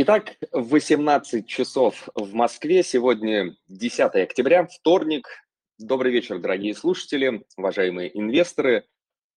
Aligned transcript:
Итак, 0.00 0.36
18 0.52 1.44
часов 1.48 2.08
в 2.14 2.32
Москве. 2.32 2.84
Сегодня 2.84 3.56
10 3.66 4.14
октября, 4.14 4.64
вторник. 4.64 5.26
Добрый 5.76 6.12
вечер, 6.12 6.38
дорогие 6.38 6.76
слушатели, 6.76 7.42
уважаемые 7.56 8.16
инвесторы. 8.16 8.84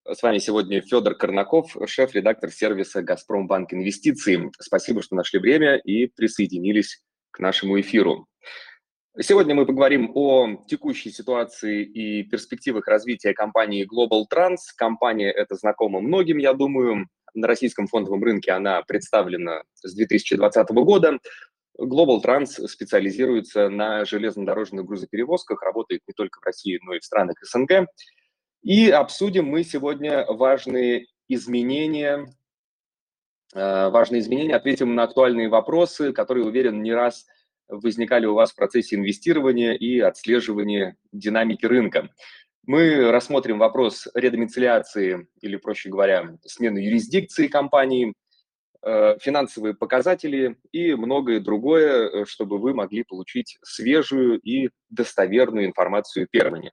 С 0.08 0.22
вами 0.22 0.38
сегодня 0.38 0.80
Федор 0.80 1.16
Корнаков, 1.16 1.76
шеф-редактор 1.86 2.52
сервиса 2.52 3.02
«Газпромбанк 3.02 3.74
Инвестиции». 3.74 4.52
Спасибо, 4.60 5.02
что 5.02 5.16
нашли 5.16 5.40
время 5.40 5.78
и 5.78 6.06
присоединились 6.06 7.02
к 7.32 7.40
нашему 7.40 7.80
эфиру. 7.80 8.28
Сегодня 9.18 9.56
мы 9.56 9.66
поговорим 9.66 10.12
о 10.14 10.64
текущей 10.68 11.10
ситуации 11.10 11.82
и 11.82 12.22
перспективах 12.22 12.86
развития 12.86 13.34
компании 13.34 13.84
Global 13.84 14.26
Trans. 14.32 14.58
Компания 14.76 15.32
эта 15.32 15.56
знакома 15.56 16.00
многим, 16.00 16.38
я 16.38 16.54
думаю 16.54 17.08
на 17.34 17.46
российском 17.46 17.86
фондовом 17.86 18.22
рынке 18.22 18.52
она 18.52 18.82
представлена 18.82 19.62
с 19.74 19.94
2020 19.94 20.70
года. 20.70 21.18
Global 21.78 22.20
Trans 22.22 22.66
специализируется 22.68 23.68
на 23.68 24.04
железнодорожных 24.04 24.84
грузоперевозках, 24.84 25.62
работает 25.62 26.02
не 26.06 26.14
только 26.14 26.40
в 26.40 26.44
России, 26.44 26.78
но 26.82 26.94
и 26.94 27.00
в 27.00 27.04
странах 27.04 27.36
СНГ. 27.42 27.88
И 28.62 28.90
обсудим 28.90 29.46
мы 29.46 29.64
сегодня 29.64 30.24
важные 30.26 31.06
изменения, 31.28 32.26
э, 33.54 33.88
важные 33.88 34.20
изменения, 34.20 34.54
ответим 34.54 34.94
на 34.94 35.04
актуальные 35.04 35.48
вопросы, 35.48 36.12
которые, 36.12 36.46
уверен, 36.46 36.82
не 36.82 36.92
раз 36.92 37.26
возникали 37.68 38.26
у 38.26 38.34
вас 38.34 38.52
в 38.52 38.56
процессе 38.56 38.96
инвестирования 38.96 39.72
и 39.72 39.98
отслеживания 39.98 40.96
динамики 41.12 41.64
рынка. 41.64 42.10
Мы 42.64 43.10
рассмотрим 43.10 43.58
вопрос 43.58 44.06
редомицеляции 44.14 45.26
или, 45.40 45.56
проще 45.56 45.88
говоря, 45.88 46.36
смены 46.44 46.78
юрисдикции 46.78 47.48
компании, 47.48 48.14
э, 48.82 49.18
финансовые 49.20 49.74
показатели 49.74 50.56
и 50.70 50.94
многое 50.94 51.40
другое, 51.40 52.08
э, 52.08 52.24
чтобы 52.24 52.58
вы 52.58 52.72
могли 52.72 53.02
получить 53.02 53.58
свежую 53.62 54.38
и 54.38 54.70
достоверную 54.90 55.66
информацию 55.66 56.28
первыми. 56.30 56.70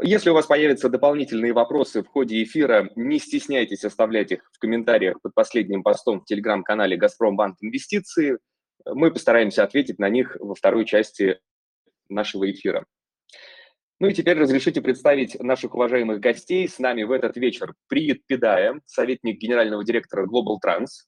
Если 0.00 0.30
у 0.30 0.34
вас 0.34 0.46
появятся 0.46 0.88
дополнительные 0.88 1.52
вопросы 1.52 2.02
в 2.02 2.08
ходе 2.08 2.42
эфира, 2.42 2.90
не 2.96 3.20
стесняйтесь 3.20 3.84
оставлять 3.84 4.32
их 4.32 4.40
в 4.52 4.58
комментариях 4.58 5.20
под 5.22 5.32
последним 5.32 5.84
постом 5.84 6.22
в 6.22 6.24
телеграм-канале 6.24 6.96
«Газпромбанк 6.96 7.58
Инвестиции». 7.60 8.38
Мы 8.84 9.12
постараемся 9.12 9.62
ответить 9.62 10.00
на 10.00 10.08
них 10.08 10.36
во 10.40 10.56
второй 10.56 10.86
части 10.86 11.38
нашего 12.08 12.50
эфира. 12.50 12.84
Ну 14.02 14.08
и 14.08 14.14
теперь 14.14 14.36
разрешите 14.36 14.82
представить 14.82 15.38
наших 15.38 15.76
уважаемых 15.76 16.18
гостей. 16.18 16.68
С 16.68 16.80
нами 16.80 17.04
в 17.04 17.12
этот 17.12 17.36
вечер 17.36 17.72
Приит 17.86 18.26
Педая, 18.26 18.80
советник 18.84 19.38
генерального 19.38 19.84
директора 19.84 20.26
Global 20.26 20.56
Trans. 20.60 21.06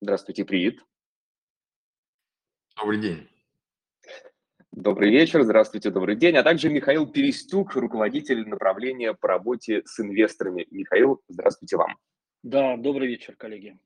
Здравствуйте, 0.00 0.46
Приит. 0.46 0.80
Добрый 2.78 2.98
день. 2.98 3.28
Добрый 4.72 5.10
вечер, 5.10 5.42
здравствуйте, 5.42 5.90
добрый 5.90 6.16
день. 6.16 6.34
А 6.38 6.42
также 6.42 6.70
Михаил 6.70 7.06
Перестюк, 7.06 7.76
руководитель 7.76 8.48
направления 8.48 9.12
по 9.12 9.28
работе 9.28 9.82
с 9.84 10.00
инвесторами. 10.00 10.66
Михаил, 10.70 11.20
здравствуйте 11.28 11.76
вам. 11.76 11.98
Да, 12.42 12.78
добрый 12.78 13.06
вечер, 13.06 13.36
коллеги. 13.36 13.78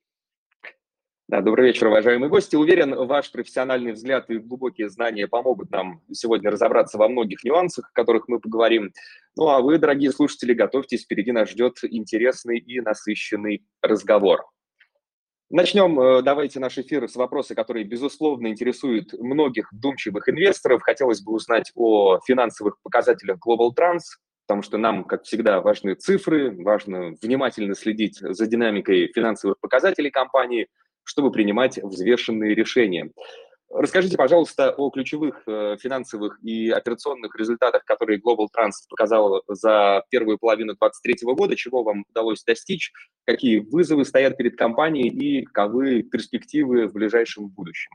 Да, 1.26 1.40
добрый 1.40 1.68
вечер, 1.68 1.86
уважаемые 1.86 2.28
гости. 2.28 2.54
Уверен, 2.54 2.94
ваш 2.94 3.32
профессиональный 3.32 3.92
взгляд 3.92 4.28
и 4.28 4.36
глубокие 4.36 4.90
знания 4.90 5.26
помогут 5.26 5.70
нам 5.70 6.02
сегодня 6.12 6.50
разобраться 6.50 6.98
во 6.98 7.08
многих 7.08 7.44
нюансах, 7.44 7.88
о 7.88 7.94
которых 7.94 8.28
мы 8.28 8.40
поговорим. 8.40 8.92
Ну 9.34 9.48
а 9.48 9.62
вы, 9.62 9.78
дорогие 9.78 10.12
слушатели, 10.12 10.52
готовьтесь, 10.52 11.04
впереди 11.04 11.32
нас 11.32 11.48
ждет 11.48 11.78
интересный 11.82 12.58
и 12.58 12.78
насыщенный 12.82 13.64
разговор. 13.80 14.44
Начнем, 15.48 15.98
э, 15.98 16.20
давайте 16.20 16.60
наш 16.60 16.76
эфир 16.76 17.08
с 17.08 17.16
вопроса, 17.16 17.54
который, 17.54 17.84
безусловно, 17.84 18.48
интересует 18.48 19.14
многих 19.14 19.70
думчивых 19.72 20.28
инвесторов. 20.28 20.82
Хотелось 20.82 21.22
бы 21.22 21.32
узнать 21.32 21.72
о 21.74 22.20
финансовых 22.26 22.82
показателях 22.82 23.38
Global 23.38 23.70
Trans, 23.74 24.02
потому 24.46 24.60
что 24.60 24.76
нам, 24.76 25.04
как 25.04 25.22
всегда, 25.22 25.62
важны 25.62 25.94
цифры, 25.94 26.54
важно 26.62 27.14
внимательно 27.22 27.74
следить 27.74 28.18
за 28.18 28.46
динамикой 28.46 29.10
финансовых 29.14 29.58
показателей 29.58 30.10
компании– 30.10 30.68
чтобы 31.04 31.30
принимать 31.30 31.78
взвешенные 31.78 32.54
решения. 32.54 33.10
Расскажите, 33.76 34.16
пожалуйста, 34.16 34.70
о 34.70 34.88
ключевых 34.90 35.42
э, 35.48 35.76
финансовых 35.80 36.38
и 36.44 36.70
операционных 36.70 37.34
результатах, 37.34 37.84
которые 37.84 38.20
Global 38.20 38.46
Trans 38.56 38.70
показал 38.88 39.42
за 39.48 40.04
первую 40.10 40.38
половину 40.38 40.74
2023 40.74 41.34
года, 41.34 41.56
чего 41.56 41.82
вам 41.82 42.04
удалось 42.08 42.44
достичь, 42.44 42.92
какие 43.24 43.58
вызовы 43.58 44.04
стоят 44.04 44.36
перед 44.36 44.56
компанией 44.56 45.08
и 45.08 45.44
каковы 45.44 46.04
перспективы 46.04 46.86
в 46.86 46.92
ближайшем 46.92 47.48
будущем. 47.48 47.90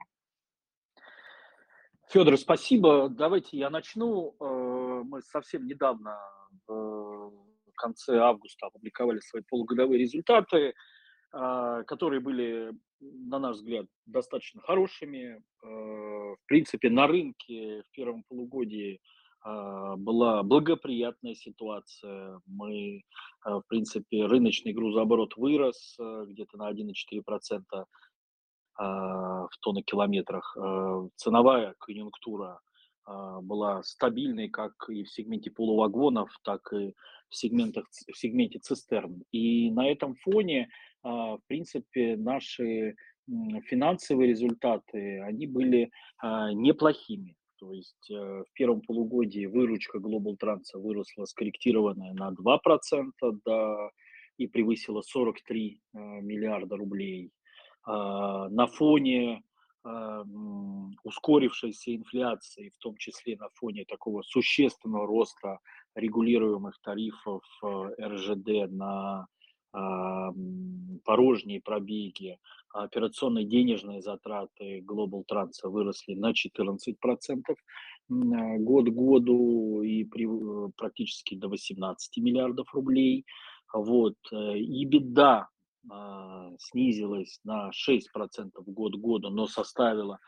Федор, 2.09 2.38
спасибо. 2.38 3.08
Давайте 3.08 3.58
я 3.58 3.70
начну. 3.70 4.36
Э, 4.38 5.03
мы 5.06 5.22
совсем 5.22 5.66
недавно, 5.66 6.18
в 6.68 7.76
конце 7.78 8.18
августа, 8.18 8.68
опубликовали 8.68 9.22
свои 9.22 9.44
полугодовые 9.47 10.00
результаты. 10.00 10.74
Которые 11.31 12.22
были, 12.22 12.72
на 13.01 13.39
наш 13.39 13.57
взгляд, 13.57 13.85
достаточно 14.05 14.61
хорошими. 14.61 15.41
А, 15.63 15.67
в 15.67 16.45
принципе, 16.45 16.89
на 16.89 17.07
рынке 17.07 17.83
в 17.83 17.91
первом 17.91 18.23
полугодии 18.23 18.99
а, 19.41 19.95
была 19.95 20.43
благоприятная 20.43 21.35
ситуация. 21.35 22.39
Мы, 22.45 23.03
в 23.43 23.63
принципе, 23.67 24.25
рыночный 24.25 24.73
грузооборот 24.73 25.35
вырос 25.37 25.97
где-то 25.99 26.57
на 26.57 26.71
1,4% 26.71 27.85
в 28.77 29.49
тоннокилометрах. 29.59 30.55
Ценовая 31.17 31.75
конъюнктура 31.79 32.61
была 33.41 33.83
стабильной 33.83 34.47
как 34.47 34.71
и 34.87 35.03
в 35.03 35.09
сегменте 35.09 35.51
полувагонов, 35.51 36.29
так 36.43 36.71
и 36.71 36.93
в, 37.29 37.35
сегментах, 37.35 37.85
в 37.89 38.17
сегменте 38.17 38.59
цистерн. 38.59 39.23
И 39.31 39.71
на 39.71 39.89
этом 39.89 40.16
фоне 40.16 40.69
а, 40.69 40.88
в 41.03 41.39
принципе, 41.47 42.17
наши 42.17 42.95
финансовые 43.65 44.29
результаты, 44.29 45.21
они 45.21 45.47
были 45.47 45.91
а, 46.17 46.51
неплохими. 46.53 47.35
То 47.59 47.73
есть 47.73 48.09
э, 48.09 48.15
в 48.15 48.45
первом 48.53 48.81
полугодии 48.81 49.45
выручка 49.45 49.97
Global 49.97 50.37
Trans 50.41 50.63
выросла 50.73 51.25
скорректированная 51.25 52.13
на 52.13 52.31
2% 52.31 53.11
до, 53.45 53.91
и 54.37 54.47
превысила 54.47 55.01
43 55.01 55.81
а, 55.93 55.99
миллиарда 56.21 56.77
рублей. 56.77 57.31
На 57.85 58.67
фоне 58.67 59.41
ускорившейся 61.03 61.95
инфляции, 61.95 62.73
в 62.77 62.83
том 62.83 62.97
числе 62.97 63.37
на 63.37 63.47
фоне 63.55 63.85
такого 63.85 64.21
существенного 64.21 65.07
роста 65.07 65.59
регулируемых 65.95 66.77
тарифов 66.81 67.41
э, 67.63 67.89
РЖД 67.99 68.69
на 68.71 69.27
порожние 69.72 71.62
пробеги, 71.62 72.40
операционные 72.74 73.46
денежные 73.46 74.02
затраты 74.02 74.80
Global 74.80 75.24
Trans 75.31 75.52
выросли 75.63 76.16
на 76.16 76.31
14% 76.31 77.44
год 78.09 78.85
к 78.85 78.91
году 78.91 79.81
и 79.84 80.03
при, 80.03 80.25
э, 80.25 80.72
практически 80.75 81.35
до 81.35 81.47
18 81.47 82.18
миллиардов 82.22 82.74
рублей. 82.74 83.25
Вот. 83.74 84.16
Э, 84.31 84.58
и 84.58 84.85
беда 84.85 85.47
а, 85.90 86.52
снизилась 86.59 87.40
на 87.44 87.72
6% 87.72 88.52
год 88.66 88.94
к 88.96 89.00
году, 89.00 89.29
но 89.29 89.47
составила 89.47 90.19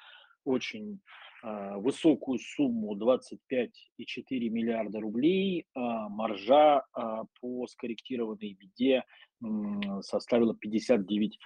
очень 0.46 0.94
а, 0.94 1.31
высокую 1.44 2.40
сумму 2.40 2.96
25,4 2.96 4.50
миллиарда 4.50 5.00
рублей, 5.00 5.66
а 5.74 6.08
маржа 6.10 6.84
а, 6.94 7.24
по 7.40 7.66
скорректированной 7.68 8.54
беде 8.54 9.04
составила 10.02 10.56
59 10.56 11.40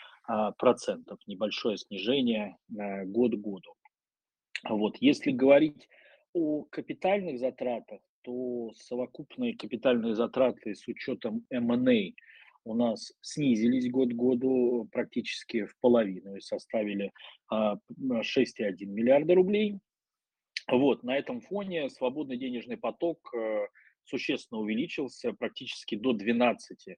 процентов, 0.57 1.19
небольшое 1.27 1.77
снижение 1.77 2.57
год 2.67 3.31
к 3.31 3.37
году. 3.37 3.73
Вот. 4.67 4.97
Если 4.99 5.31
говорить 5.31 5.87
о 6.33 6.63
капитальных 6.63 7.39
затратах, 7.39 8.01
то 8.23 8.71
совокупные 8.75 9.55
капитальные 9.55 10.15
затраты 10.15 10.75
с 10.75 10.87
учетом 10.87 11.45
M&A 11.51 12.13
у 12.65 12.73
нас 12.73 13.13
снизились 13.21 13.91
год 13.91 14.09
к 14.09 14.15
году 14.15 14.89
практически 14.91 15.65
в 15.65 15.77
половину 15.79 16.35
и 16.35 16.41
составили 16.41 17.11
6,1 17.53 18.85
миллиарда 18.85 19.35
рублей. 19.35 19.79
Вот, 20.67 21.03
на 21.03 21.15
этом 21.15 21.41
фоне 21.41 21.89
свободный 21.89 22.37
денежный 22.37 22.77
поток 22.77 23.33
э, 23.35 23.67
существенно 24.03 24.59
увеличился 24.61 25.31
практически 25.33 25.95
до 25.95 26.13
12 26.13 26.97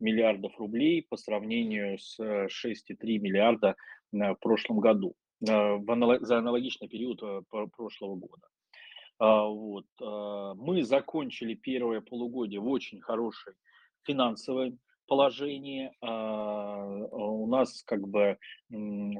миллиардов 0.00 0.58
рублей 0.58 1.06
по 1.08 1.16
сравнению 1.16 1.98
с 1.98 2.20
6,3 2.20 2.96
миллиарда 3.18 3.74
в 4.12 4.36
прошлом 4.36 4.80
году, 4.80 5.14
э, 5.40 5.78
за 6.20 6.38
аналогичный 6.38 6.88
период 6.88 7.22
э, 7.22 7.40
прошлого 7.50 8.16
года. 8.16 8.48
А, 9.18 9.46
вот. 9.46 9.86
Мы 9.98 10.82
закончили 10.82 11.54
первое 11.54 12.02
полугодие 12.02 12.60
в 12.60 12.68
очень 12.68 13.00
хорошей 13.00 13.54
финансовой 14.02 14.76
положении. 15.06 15.92
У 16.00 17.46
нас 17.46 17.82
как 17.84 18.06
бы 18.08 18.38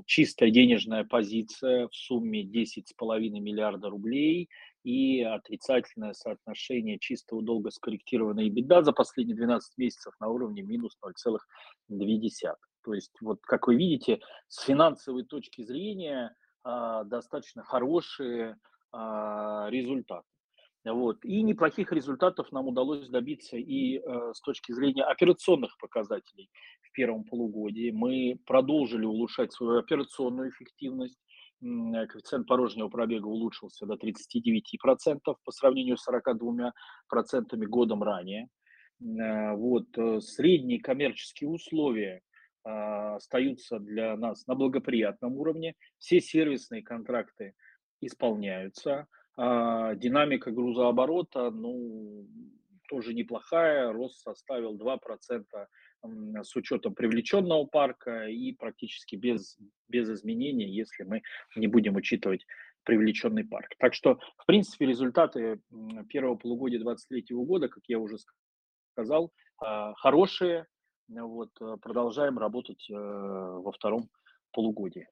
чистая 0.06 0.50
денежная 0.50 1.04
позиция 1.04 1.88
в 1.88 1.94
сумме 1.94 2.42
10,5 2.44 3.40
миллиарда 3.40 3.88
рублей 3.88 4.48
и 4.84 5.22
отрицательное 5.22 6.12
соотношение 6.12 6.98
чистого 6.98 7.42
долга 7.42 7.70
скорректированной 7.70 8.48
беда 8.50 8.82
за 8.82 8.92
последние 8.92 9.36
12 9.36 9.78
месяцев 9.78 10.14
на 10.20 10.28
уровне 10.28 10.62
минус 10.62 10.96
0,2. 11.04 11.38
То 12.84 12.94
есть, 12.94 13.12
вот 13.20 13.40
как 13.42 13.66
вы 13.66 13.76
видите, 13.76 14.20
с 14.48 14.62
финансовой 14.64 15.24
точки 15.24 15.62
зрения 15.62 16.34
достаточно 16.64 17.62
хорошие 17.64 18.56
результаты. 18.92 20.26
Вот. 20.92 21.24
И 21.24 21.42
неплохих 21.42 21.92
результатов 21.92 22.52
нам 22.52 22.68
удалось 22.68 23.08
добиться 23.08 23.56
и 23.56 23.98
э, 23.98 24.32
с 24.32 24.40
точки 24.40 24.72
зрения 24.72 25.02
операционных 25.02 25.76
показателей 25.78 26.48
в 26.82 26.92
первом 26.92 27.24
полугодии. 27.24 27.90
Мы 27.90 28.38
продолжили 28.46 29.04
улучшать 29.04 29.52
свою 29.52 29.80
операционную 29.80 30.50
эффективность. 30.50 31.18
Коэффициент 31.60 32.46
порожнего 32.46 32.88
пробега 32.88 33.26
улучшился 33.26 33.86
до 33.86 33.94
39% 33.94 35.18
по 35.24 35.50
сравнению 35.50 35.96
с 35.96 36.06
42% 36.08 36.72
годом 37.66 38.02
ранее. 38.02 38.48
Э, 39.00 39.54
вот. 39.54 39.86
Э, 39.96 40.20
средние 40.20 40.80
коммерческие 40.80 41.50
условия 41.50 42.22
э, 42.64 42.70
остаются 42.70 43.78
для 43.78 44.16
нас 44.16 44.46
на 44.46 44.54
благоприятном 44.54 45.36
уровне. 45.36 45.74
Все 45.98 46.20
сервисные 46.20 46.82
контракты 46.82 47.54
исполняются. 48.00 49.06
А, 49.36 49.94
динамика 49.94 50.50
грузооборота, 50.50 51.50
ну, 51.50 52.26
тоже 52.88 53.14
неплохая, 53.14 53.92
рост 53.92 54.20
составил 54.20 54.76
2% 54.76 55.44
с 56.42 56.56
учетом 56.56 56.94
привлеченного 56.94 57.64
парка 57.64 58.26
и 58.26 58.52
практически 58.52 59.16
без, 59.16 59.58
без 59.88 60.08
изменений, 60.08 60.68
если 60.68 61.02
мы 61.02 61.22
не 61.56 61.66
будем 61.66 61.96
учитывать 61.96 62.46
привлеченный 62.84 63.44
парк. 63.44 63.72
Так 63.78 63.94
что, 63.94 64.20
в 64.38 64.46
принципе, 64.46 64.86
результаты 64.86 65.60
первого 66.08 66.36
полугодия 66.36 66.78
2023 66.78 67.36
года, 67.36 67.68
как 67.68 67.82
я 67.88 67.98
уже 67.98 68.16
сказал, 68.92 69.32
а, 69.58 69.94
хорошие. 69.94 70.66
Вот, 71.08 71.50
э, 71.60 71.76
продолжаем 71.80 72.36
работать 72.36 72.84
э, 72.90 72.94
во 72.94 73.70
втором 73.70 74.10
полугодии. 74.52 75.08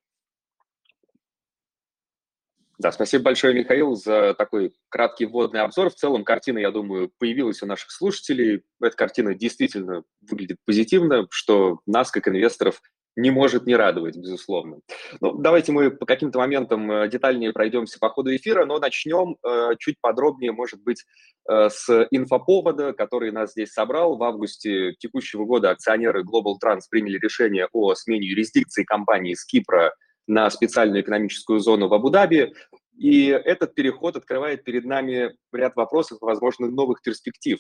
Да, 2.78 2.90
спасибо 2.90 3.24
большое, 3.24 3.54
Михаил, 3.54 3.94
за 3.94 4.34
такой 4.34 4.72
краткий 4.88 5.26
вводный 5.26 5.60
обзор. 5.60 5.90
В 5.90 5.94
целом 5.94 6.24
картина, 6.24 6.58
я 6.58 6.70
думаю, 6.72 7.10
появилась 7.18 7.62
у 7.62 7.66
наших 7.66 7.90
слушателей. 7.92 8.62
Эта 8.80 8.96
картина 8.96 9.34
действительно 9.34 10.02
выглядит 10.20 10.56
позитивно, 10.64 11.26
что 11.30 11.80
нас, 11.86 12.10
как 12.10 12.26
инвесторов, 12.26 12.80
не 13.16 13.30
может 13.30 13.66
не 13.66 13.76
радовать, 13.76 14.16
безусловно. 14.16 14.80
Ну, 15.20 15.34
давайте 15.34 15.70
мы 15.70 15.90
по 15.90 16.04
каким-то 16.04 16.38
моментам 16.38 16.90
э, 16.90 17.08
детальнее 17.08 17.52
пройдемся 17.52 17.98
по 18.00 18.08
ходу 18.10 18.34
эфира, 18.34 18.64
но 18.64 18.78
начнем 18.80 19.36
э, 19.46 19.76
чуть 19.78 20.00
подробнее, 20.00 20.50
может 20.50 20.82
быть, 20.82 21.04
э, 21.48 21.68
с 21.70 22.08
инфоповода, 22.10 22.92
который 22.92 23.30
нас 23.30 23.52
здесь 23.52 23.72
собрал. 23.72 24.16
В 24.16 24.22
августе 24.24 24.94
текущего 24.98 25.44
года 25.44 25.70
акционеры 25.70 26.24
Global 26.24 26.54
Trans 26.62 26.82
приняли 26.90 27.18
решение 27.18 27.68
о 27.72 27.94
смене 27.94 28.26
юрисдикции 28.26 28.82
компании 28.82 29.34
с 29.34 29.44
Кипра 29.44 29.94
на 30.26 30.50
специальную 30.50 31.02
экономическую 31.02 31.60
зону 31.60 31.88
в 31.88 31.94
Абу-Даби. 31.94 32.54
И 32.96 33.26
этот 33.26 33.74
переход 33.74 34.16
открывает 34.16 34.64
перед 34.64 34.84
нами 34.84 35.36
ряд 35.52 35.74
вопросов 35.76 36.18
и, 36.20 36.24
возможно, 36.24 36.68
новых 36.68 37.02
перспектив. 37.02 37.58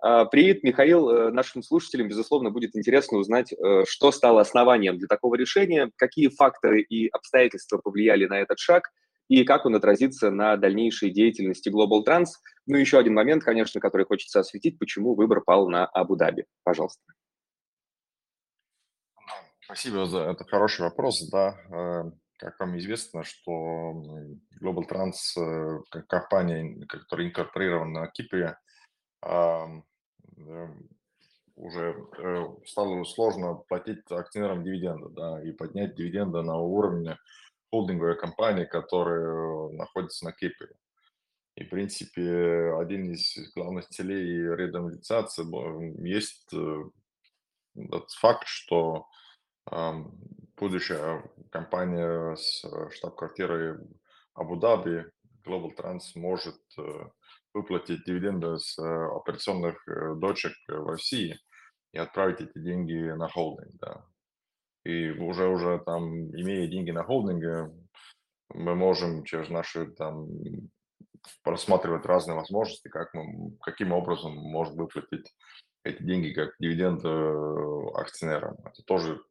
А, 0.00 0.26
привет, 0.26 0.62
Михаил. 0.62 1.08
Э, 1.08 1.30
нашим 1.30 1.62
слушателям, 1.62 2.08
безусловно, 2.08 2.50
будет 2.50 2.76
интересно 2.76 3.18
узнать, 3.18 3.52
э, 3.52 3.84
что 3.86 4.12
стало 4.12 4.42
основанием 4.42 4.98
для 4.98 5.08
такого 5.08 5.34
решения, 5.34 5.90
какие 5.96 6.28
факторы 6.28 6.82
и 6.82 7.08
обстоятельства 7.08 7.78
повлияли 7.78 8.26
на 8.26 8.38
этот 8.40 8.58
шаг 8.58 8.90
и 9.28 9.44
как 9.44 9.64
он 9.64 9.74
отразится 9.74 10.30
на 10.30 10.56
дальнейшей 10.56 11.10
деятельности 11.10 11.70
Global 11.70 12.02
Trans. 12.06 12.26
Ну, 12.66 12.76
еще 12.76 12.98
один 12.98 13.14
момент, 13.14 13.44
конечно, 13.44 13.80
который 13.80 14.04
хочется 14.04 14.40
осветить, 14.40 14.78
почему 14.78 15.14
выбор 15.14 15.40
пал 15.40 15.68
на 15.68 15.86
Абу-Даби. 15.86 16.44
Пожалуйста. 16.64 17.00
Спасибо 19.64 20.04
за 20.04 20.30
это 20.30 20.44
хороший 20.44 20.82
вопрос. 20.82 21.26
Да, 21.30 21.56
э, 21.70 22.10
как 22.36 22.60
вам 22.60 22.76
известно, 22.76 23.24
что 23.24 23.92
Global 24.60 24.86
Trans, 24.86 25.14
э, 25.38 25.80
как 25.90 26.06
компания, 26.06 26.84
которая 26.86 27.28
инкорпорирована 27.28 28.00
на 28.02 28.06
Кипре, 28.08 28.58
э, 29.22 29.66
уже 31.56 31.96
стало 32.66 33.04
сложно 33.04 33.54
платить 33.54 34.02
акционерам 34.10 34.64
дивиденды, 34.64 35.08
да, 35.10 35.42
и 35.42 35.52
поднять 35.52 35.94
дивиденды 35.94 36.42
на 36.42 36.58
уровне 36.58 37.16
холдинговой 37.70 38.18
компании, 38.18 38.64
которая 38.66 39.70
находится 39.70 40.26
на 40.26 40.32
Кипре. 40.32 40.74
И, 41.54 41.64
в 41.64 41.70
принципе, 41.70 42.74
один 42.78 43.12
из 43.12 43.34
главных 43.54 43.88
целей 43.88 44.42
редомилитации 44.56 45.44
есть 46.06 46.50
тот 46.50 48.10
факт, 48.10 48.46
что 48.46 49.06
будущая 50.56 51.22
компания 51.50 52.34
с 52.36 52.64
э, 52.64 52.90
штаб-квартирой 52.90 53.78
Абу-Даби, 54.34 55.06
Global 55.46 55.70
Trans, 55.76 56.00
может 56.16 56.60
э, 56.78 56.82
выплатить 57.52 58.04
дивиденды 58.04 58.58
с 58.58 58.78
э, 58.78 59.06
операционных 59.16 59.76
дочек 60.18 60.52
в 60.68 60.86
России 60.86 61.38
и 61.92 61.98
отправить 61.98 62.40
эти 62.40 62.58
деньги 62.58 63.12
на 63.12 63.28
холдинг, 63.28 63.72
да. 63.80 64.04
И 64.84 65.10
уже, 65.10 65.48
уже 65.48 65.78
там, 65.84 66.30
имея 66.30 66.66
деньги 66.66 66.90
на 66.90 67.04
холдинге, 67.04 67.70
мы 68.52 68.74
можем 68.74 69.24
через 69.24 69.48
наши 69.48 69.86
там 69.92 70.28
просматривать 71.42 72.04
разные 72.04 72.36
возможности, 72.36 72.88
как 72.88 73.14
мы, 73.14 73.56
каким 73.62 73.92
образом 73.92 74.32
можно 74.34 74.82
выплатить 74.82 75.34
эти 75.84 76.02
деньги 76.02 76.32
как 76.32 76.54
дивиденды 76.58 77.08
акционерам. 77.94 78.56
Это 78.64 78.82
тоже 78.84 79.22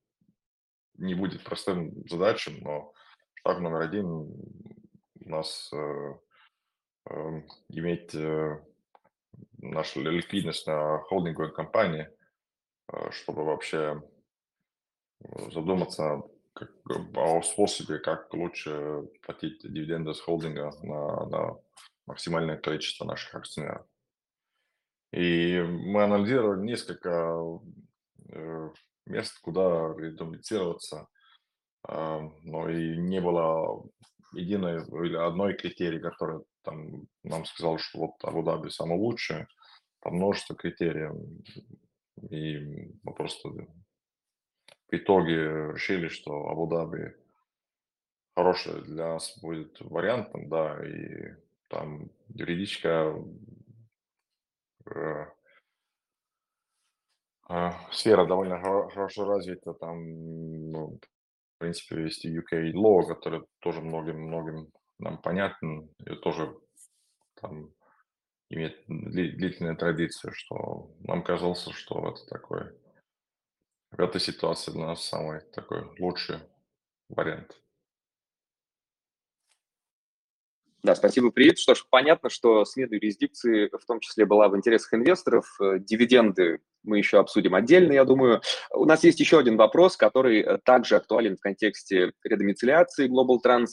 не 0.95 1.15
будет 1.15 1.43
простым 1.43 2.07
задачей, 2.07 2.59
но 2.61 2.93
шаг 3.35 3.59
номер 3.59 3.81
один 3.81 4.05
у 4.05 4.29
нас 5.19 5.71
э, 5.73 6.13
э, 7.09 7.41
иметь 7.69 8.13
э, 8.15 8.63
нашу 9.57 10.01
ликвидность 10.01 10.67
на 10.67 10.99
холдинговой 10.99 11.53
компании, 11.53 12.09
э, 12.91 13.11
чтобы 13.11 13.43
вообще 13.43 14.01
э, 15.23 15.51
задуматься 15.51 16.23
как, 16.53 16.71
о 17.15 17.41
способе, 17.41 17.99
как 17.99 18.33
лучше 18.33 19.07
платить 19.23 19.61
дивиденды 19.63 20.13
с 20.13 20.21
холдинга 20.21 20.71
на, 20.83 21.25
на 21.25 21.59
максимальное 22.05 22.57
количество 22.57 23.05
наших 23.05 23.33
акционеров. 23.35 23.85
И 25.11 25.61
мы 25.61 26.03
анализировали 26.03 26.65
несколько 26.65 27.59
э, 28.29 28.69
мест, 29.05 29.39
куда 29.41 29.93
редомицироваться, 29.97 31.07
но 31.87 32.69
и 32.69 32.97
не 32.97 33.19
было 33.19 33.83
единой 34.33 34.83
или 35.05 35.15
одной 35.15 35.55
критерии, 35.55 35.99
которая 35.99 36.41
там 36.63 37.07
нам 37.23 37.45
сказал, 37.45 37.77
что 37.77 37.99
вот 37.99 38.23
Абу-Даби 38.23 38.69
самый 38.69 38.97
лучший, 38.97 39.47
там 40.01 40.15
множество 40.15 40.55
критериев, 40.55 41.13
и 42.29 42.57
мы 43.03 43.13
просто 43.13 43.49
в 43.49 43.67
итоге 44.89 45.71
решили, 45.73 46.07
что 46.07 46.49
Абу-Даби 46.49 47.15
хороший 48.35 48.81
для 48.83 49.13
нас 49.13 49.37
будет 49.41 49.79
вариантом, 49.81 50.49
да, 50.49 50.83
и 50.85 51.35
там 51.69 52.09
юридическая 52.29 53.15
э, 54.85 54.89
а, 54.89 55.33
сфера 57.91 58.25
довольно 58.25 58.61
хорошо 58.89 59.25
развита, 59.25 59.73
там, 59.73 60.69
ну, 60.71 60.99
в 61.55 61.59
принципе, 61.59 62.03
есть 62.03 62.25
UK 62.25 62.71
Law, 62.73 63.05
который 63.05 63.43
тоже 63.59 63.81
многим-многим 63.81 64.71
нам 64.99 65.21
понятен, 65.21 65.89
и 66.05 66.15
тоже 66.15 66.55
там 67.35 67.73
имеет 68.49 68.83
длительную 68.87 69.75
традицию, 69.75 70.33
что 70.33 70.91
нам 70.99 71.23
казалось, 71.23 71.67
что 71.73 72.07
это 72.09 72.25
такой, 72.27 72.71
в 73.91 73.99
этой 73.99 74.21
ситуации 74.21 74.71
для 74.71 74.87
нас 74.87 75.03
самый 75.03 75.41
такой 75.51 75.85
лучший 75.99 76.39
вариант. 77.09 77.59
Да, 80.83 80.95
спасибо, 80.95 81.31
Привет. 81.31 81.59
Что 81.59 81.75
ж, 81.75 81.85
понятно, 81.89 82.29
что 82.29 82.65
смена 82.65 82.93
юрисдикции 82.95 83.69
в 83.71 83.85
том 83.85 84.01
числе 84.01 84.25
была 84.25 84.49
в 84.49 84.57
интересах 84.57 84.93
инвесторов. 84.93 85.45
Э, 85.61 85.79
дивиденды 85.79 86.59
мы 86.83 86.97
еще 86.97 87.19
обсудим 87.19 87.55
отдельно, 87.55 87.93
я 87.93 88.05
думаю. 88.05 88.41
У 88.73 88.85
нас 88.85 89.03
есть 89.03 89.19
еще 89.19 89.39
один 89.39 89.57
вопрос, 89.57 89.97
который 89.97 90.41
э, 90.41 90.57
также 90.63 90.95
актуален 90.95 91.37
в 91.37 91.39
контексте 91.39 92.11
редомицеляции 92.23 93.09
Global 93.09 93.37
Trans. 93.43 93.69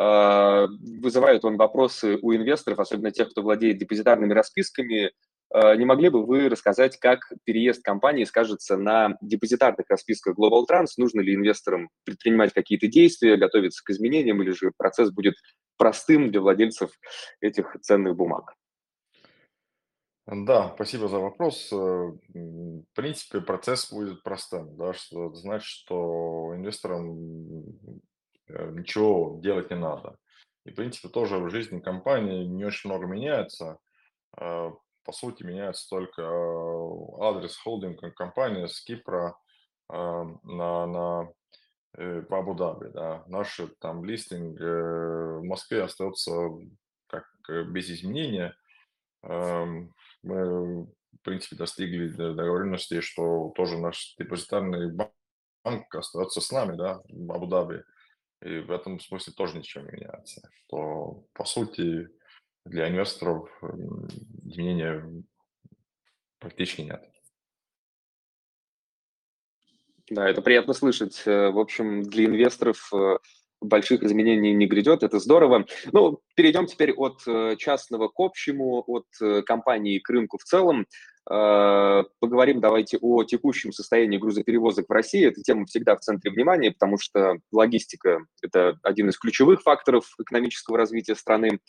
Э, 0.00 0.66
вызывает 1.00 1.44
он 1.44 1.56
вопросы 1.56 2.18
у 2.20 2.34
инвесторов, 2.34 2.78
особенно 2.78 3.10
тех, 3.10 3.30
кто 3.30 3.42
владеет 3.42 3.78
депозитарными 3.78 4.32
расписками. 4.32 5.12
Э, 5.54 5.76
не 5.76 5.84
могли 5.84 6.08
бы 6.08 6.24
вы 6.24 6.48
рассказать, 6.48 6.98
как 6.98 7.20
переезд 7.44 7.82
компании 7.82 8.24
скажется 8.24 8.76
на 8.76 9.16
депозитарных 9.20 9.86
расписках 9.88 10.36
Global 10.38 10.64
Trans? 10.70 10.88
Нужно 10.96 11.20
ли 11.20 11.34
инвесторам 11.34 11.90
предпринимать 12.04 12.52
какие-то 12.52 12.86
действия, 12.86 13.36
готовиться 13.36 13.82
к 13.84 13.90
изменениям, 13.90 14.42
или 14.42 14.50
же 14.50 14.72
процесс 14.76 15.10
будет 15.10 15.34
простым 15.76 16.30
для 16.30 16.40
владельцев 16.40 16.90
этих 17.40 17.76
ценных 17.82 18.16
бумаг? 18.16 18.54
Да, 20.26 20.72
спасибо 20.76 21.08
за 21.08 21.18
вопрос. 21.18 21.72
Э, 21.72 21.76
в 21.76 22.84
принципе, 22.94 23.40
процесс 23.40 23.92
будет 23.92 24.22
простым, 24.22 24.76
да, 24.76 24.92
что 24.92 25.26
это 25.26 25.34
значит, 25.34 25.66
что 25.66 26.52
инвесторам 26.54 27.64
э, 28.46 28.70
ничего 28.70 29.40
делать 29.42 29.70
не 29.70 29.76
надо. 29.76 30.16
И, 30.64 30.70
в 30.70 30.76
принципе, 30.76 31.08
тоже 31.08 31.38
в 31.38 31.50
жизни 31.50 31.80
компании 31.80 32.44
не 32.44 32.64
очень 32.64 32.88
много 32.88 33.06
меняется. 33.06 33.78
Э, 34.38 34.70
по 35.04 35.12
сути, 35.12 35.42
меняется 35.42 35.88
только 35.88 36.22
адрес 37.20 37.56
холдинга 37.56 38.12
компании 38.12 38.66
с 38.66 38.80
Кипра 38.80 39.36
на, 39.88 40.86
на 40.86 41.28
в 41.94 42.32
Абу-Даби. 42.32 42.90
Да. 42.94 43.24
Наш 43.26 43.60
там 43.80 44.04
листинг 44.04 44.60
в 44.60 45.42
Москве 45.42 45.82
остается 45.82 46.50
как 47.08 47.26
без 47.72 47.90
изменения. 47.90 48.54
Эм, 49.24 49.92
мы, 50.22 50.84
в 50.84 51.22
принципе, 51.22 51.56
достигли 51.56 52.08
договоренности, 52.08 53.00
что 53.00 53.52
тоже 53.54 53.78
наш 53.78 54.14
депозитарный 54.18 54.92
банк 54.92 55.94
остается 55.94 56.40
с 56.40 56.50
нами, 56.50 56.76
да, 56.76 57.02
в 57.08 57.32
Абу-Даби. 57.32 57.82
И 58.42 58.58
в 58.58 58.70
этом 58.72 58.98
смысле 58.98 59.32
тоже 59.34 59.58
ничего 59.58 59.84
не 59.84 59.92
меняется. 59.92 60.48
То, 60.68 61.24
по 61.32 61.44
сути, 61.44 62.08
для 62.64 62.88
инвесторов 62.88 63.48
изменения 64.44 65.24
практически 66.38 66.82
нет. 66.82 67.08
Да, 70.10 70.28
это 70.28 70.42
приятно 70.42 70.74
слышать. 70.74 71.22
Э, 71.26 71.50
в 71.50 71.58
общем, 71.58 72.02
для 72.02 72.26
инвесторов 72.26 72.92
э, 72.92 73.18
больших 73.62 74.02
изменений 74.02 74.52
не 74.52 74.66
грядет, 74.66 75.02
это 75.02 75.18
здорово. 75.18 75.66
Ну, 75.92 76.20
перейдем 76.34 76.66
теперь 76.66 76.92
от 76.92 77.22
э, 77.26 77.56
частного 77.56 78.08
к 78.08 78.18
общему, 78.18 78.82
от 78.86 79.06
э, 79.20 79.42
компании 79.42 79.98
к 79.98 80.08
рынку 80.10 80.38
в 80.38 80.44
целом. 80.44 80.86
Э, 81.30 82.04
поговорим 82.20 82.60
давайте 82.60 82.98
о 83.00 83.24
текущем 83.24 83.72
состоянии 83.72 84.18
грузоперевозок 84.18 84.86
в 84.88 84.92
России. 84.92 85.26
Эта 85.26 85.40
тема 85.42 85.66
всегда 85.66 85.96
в 85.96 86.00
центре 86.00 86.30
внимания, 86.30 86.72
потому 86.72 86.98
что 86.98 87.38
логистика– 87.52 88.18
это 88.42 88.78
один 88.82 89.08
из 89.08 89.18
ключевых 89.18 89.62
факторов 89.62 90.06
экономического 90.18 90.76
развития 90.76 91.14
страны. 91.14 91.60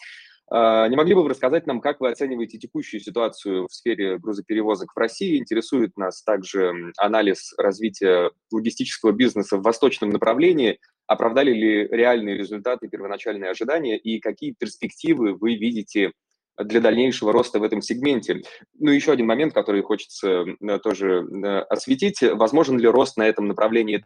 Не 0.52 0.96
могли 0.98 1.16
бы 1.16 1.24
вы 1.24 1.30
рассказать 1.30 1.66
нам, 1.66 1.80
как 1.80 2.02
вы 2.02 2.12
оцениваете 2.12 2.60
текущую 2.60 3.00
ситуацию 3.00 3.66
в 3.68 3.74
сфере 3.74 4.20
грузоперевозок 4.20 4.92
в 4.94 5.00
России? 5.00 5.38
Интересует 5.40 5.96
нас 5.98 6.22
также 6.22 6.92
анализ 6.98 7.54
развития 7.58 8.30
логистического 8.52 9.14
бизнеса 9.14 9.58
в 9.58 9.62
восточном 9.62 10.10
направлении– 10.10 10.80
Оправдали 11.14 11.52
ли 11.52 11.88
реальные 11.88 12.38
результаты 12.38 12.88
первоначальные 12.88 13.52
ожидания 13.52 13.98
и 13.98 14.20
какие 14.20 14.56
перспективы 14.58 15.36
вы 15.36 15.56
видите 15.56 16.12
для 16.58 16.82
дальнейшего 16.82 17.32
роста 17.32 17.60
в 17.60 17.64
этом 17.64 17.82
сегменте. 17.82 18.42
Ну, 18.80 18.92
еще 18.92 19.12
один 19.12 19.28
момент, 19.28 19.54
который 19.54 19.82
хочется 19.82 20.46
э, 20.60 20.80
тоже 20.80 21.22
э, 21.24 21.60
осветить. 21.70 22.22
Возможен 22.22 22.80
ли 22.80 22.88
рост 22.88 23.18
на 23.18 23.28
этом 23.28 23.48
направлении 23.48 24.06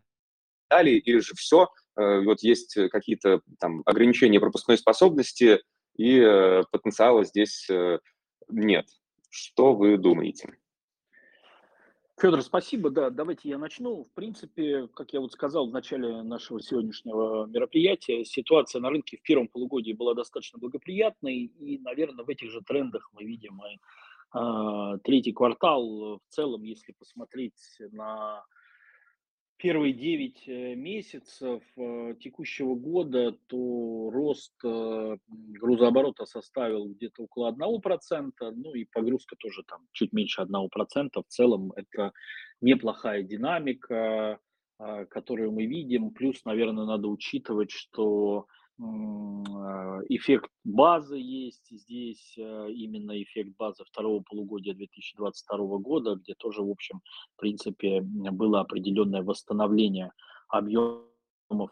далее, 0.70 0.98
или 0.98 1.20
же 1.20 1.34
все, 1.36 1.70
э, 1.98 2.22
вот 2.22 2.42
есть 2.42 2.78
какие-то 2.92 3.42
там 3.60 3.84
ограничения 3.86 4.40
пропускной 4.40 4.78
способности, 4.78 5.62
и 5.98 6.22
потенциала 6.72 7.24
здесь 7.24 7.68
нет. 8.50 8.86
Что 9.32 9.74
вы 9.74 9.98
думаете? 9.98 10.58
Федор, 12.20 12.42
спасибо. 12.42 12.90
Да, 12.90 13.12
давайте 13.12 13.48
я 13.48 13.60
начну. 13.60 14.06
В 14.06 14.12
принципе, 14.16 14.88
как 14.96 15.14
я 15.14 15.20
вот 15.20 15.34
сказал 15.34 15.68
в 15.70 15.72
начале 15.72 16.24
нашего 16.24 16.60
сегодняшнего 16.60 17.46
мероприятия, 17.46 18.26
ситуация 18.26 18.82
на 18.82 18.90
рынке 18.90 19.18
в 19.18 19.22
первом 19.22 19.48
полугодии 19.48 19.94
была 19.94 20.16
достаточно 20.16 20.58
благоприятной, 20.58 21.36
и, 21.36 21.78
наверное, 21.78 22.26
в 22.26 22.30
этих 22.30 22.50
же 22.50 22.62
трендах 22.62 23.08
мы 23.14 23.24
видим 23.24 23.62
и 23.62 23.78
э, 24.36 24.98
третий 25.04 25.32
квартал. 25.32 26.18
В 26.18 26.22
целом, 26.30 26.64
если 26.64 26.94
посмотреть 26.94 27.54
на 27.92 28.44
первые 29.58 29.94
9 29.94 30.44
э, 30.48 30.76
месяцев 30.76 31.64
э, 31.76 32.16
текущего 32.20 32.76
года, 32.76 33.32
то 33.48 34.10
рост 34.12 34.54
э, 34.64 35.18
грузооборота 35.28 36.26
составил 36.26 36.90
где-то 36.90 37.24
около 37.24 37.52
1%, 37.52 38.32
ну 38.40 38.74
и 38.74 38.86
погрузка 38.86 39.36
тоже 39.38 39.64
там 39.68 39.82
чуть 39.92 40.14
меньше 40.14 40.42
1%. 40.42 40.70
В 41.16 41.28
целом 41.28 41.74
это 41.76 42.14
неплохая 42.62 43.24
динамика, 43.24 44.40
которую 45.10 45.52
мы 45.52 45.66
видим. 45.66 46.12
Плюс, 46.12 46.46
наверное, 46.46 46.86
надо 46.86 47.08
учитывать, 47.08 47.72
что 47.72 48.46
эффект 48.80 50.52
базы 50.64 51.18
есть. 51.18 51.68
Здесь, 51.70 52.36
э, 52.38 52.72
именно 52.72 53.22
эффект 53.22 53.56
базы 53.58 53.84
второго 53.86 54.22
полугодия 54.22 54.74
2022 54.74 55.78
года, 55.80 56.16
где 56.16 56.36
тоже, 56.36 56.62
в 56.62 56.70
общем, 56.70 57.02
в 57.36 57.40
принципе, 57.40 58.02
было 58.02 58.62
определенное 58.62 59.24
восстановление 59.24 60.12
объемов 60.50 61.02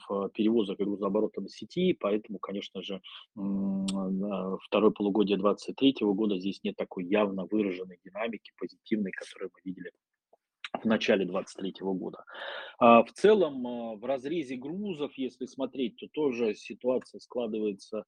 э, 0.10 0.30
перевозок 0.34 0.80
и 0.80 0.84
грузооборота 0.84 1.42
на 1.42 1.50
сети, 1.50 1.94
поэтому, 1.94 2.40
конечно 2.40 2.82
же, 2.82 3.02
второе 3.34 4.92
полугодие 4.92 5.38
2023 5.38 6.08
года 6.08 6.40
здесь 6.40 6.62
нет 6.64 6.76
такой 6.76 7.06
явно 7.06 7.46
выраженной 7.46 8.00
динамики 8.04 8.52
позитивной, 8.58 9.12
которую 9.12 9.52
мы 9.54 9.60
видели 9.64 9.92
в 10.84 10.86
начале 10.86 11.26
2023 11.26 11.74
года. 11.82 12.24
А 12.80 13.04
в 13.04 13.12
целом, 13.14 13.66
а, 13.68 13.96
в 13.96 14.06
разрезе 14.06 14.56
грузов, 14.56 15.14
если 15.18 15.46
смотреть, 15.46 15.98
то 15.98 16.08
тоже 16.08 16.56
ситуация 16.56 17.20
складывается 17.20 18.06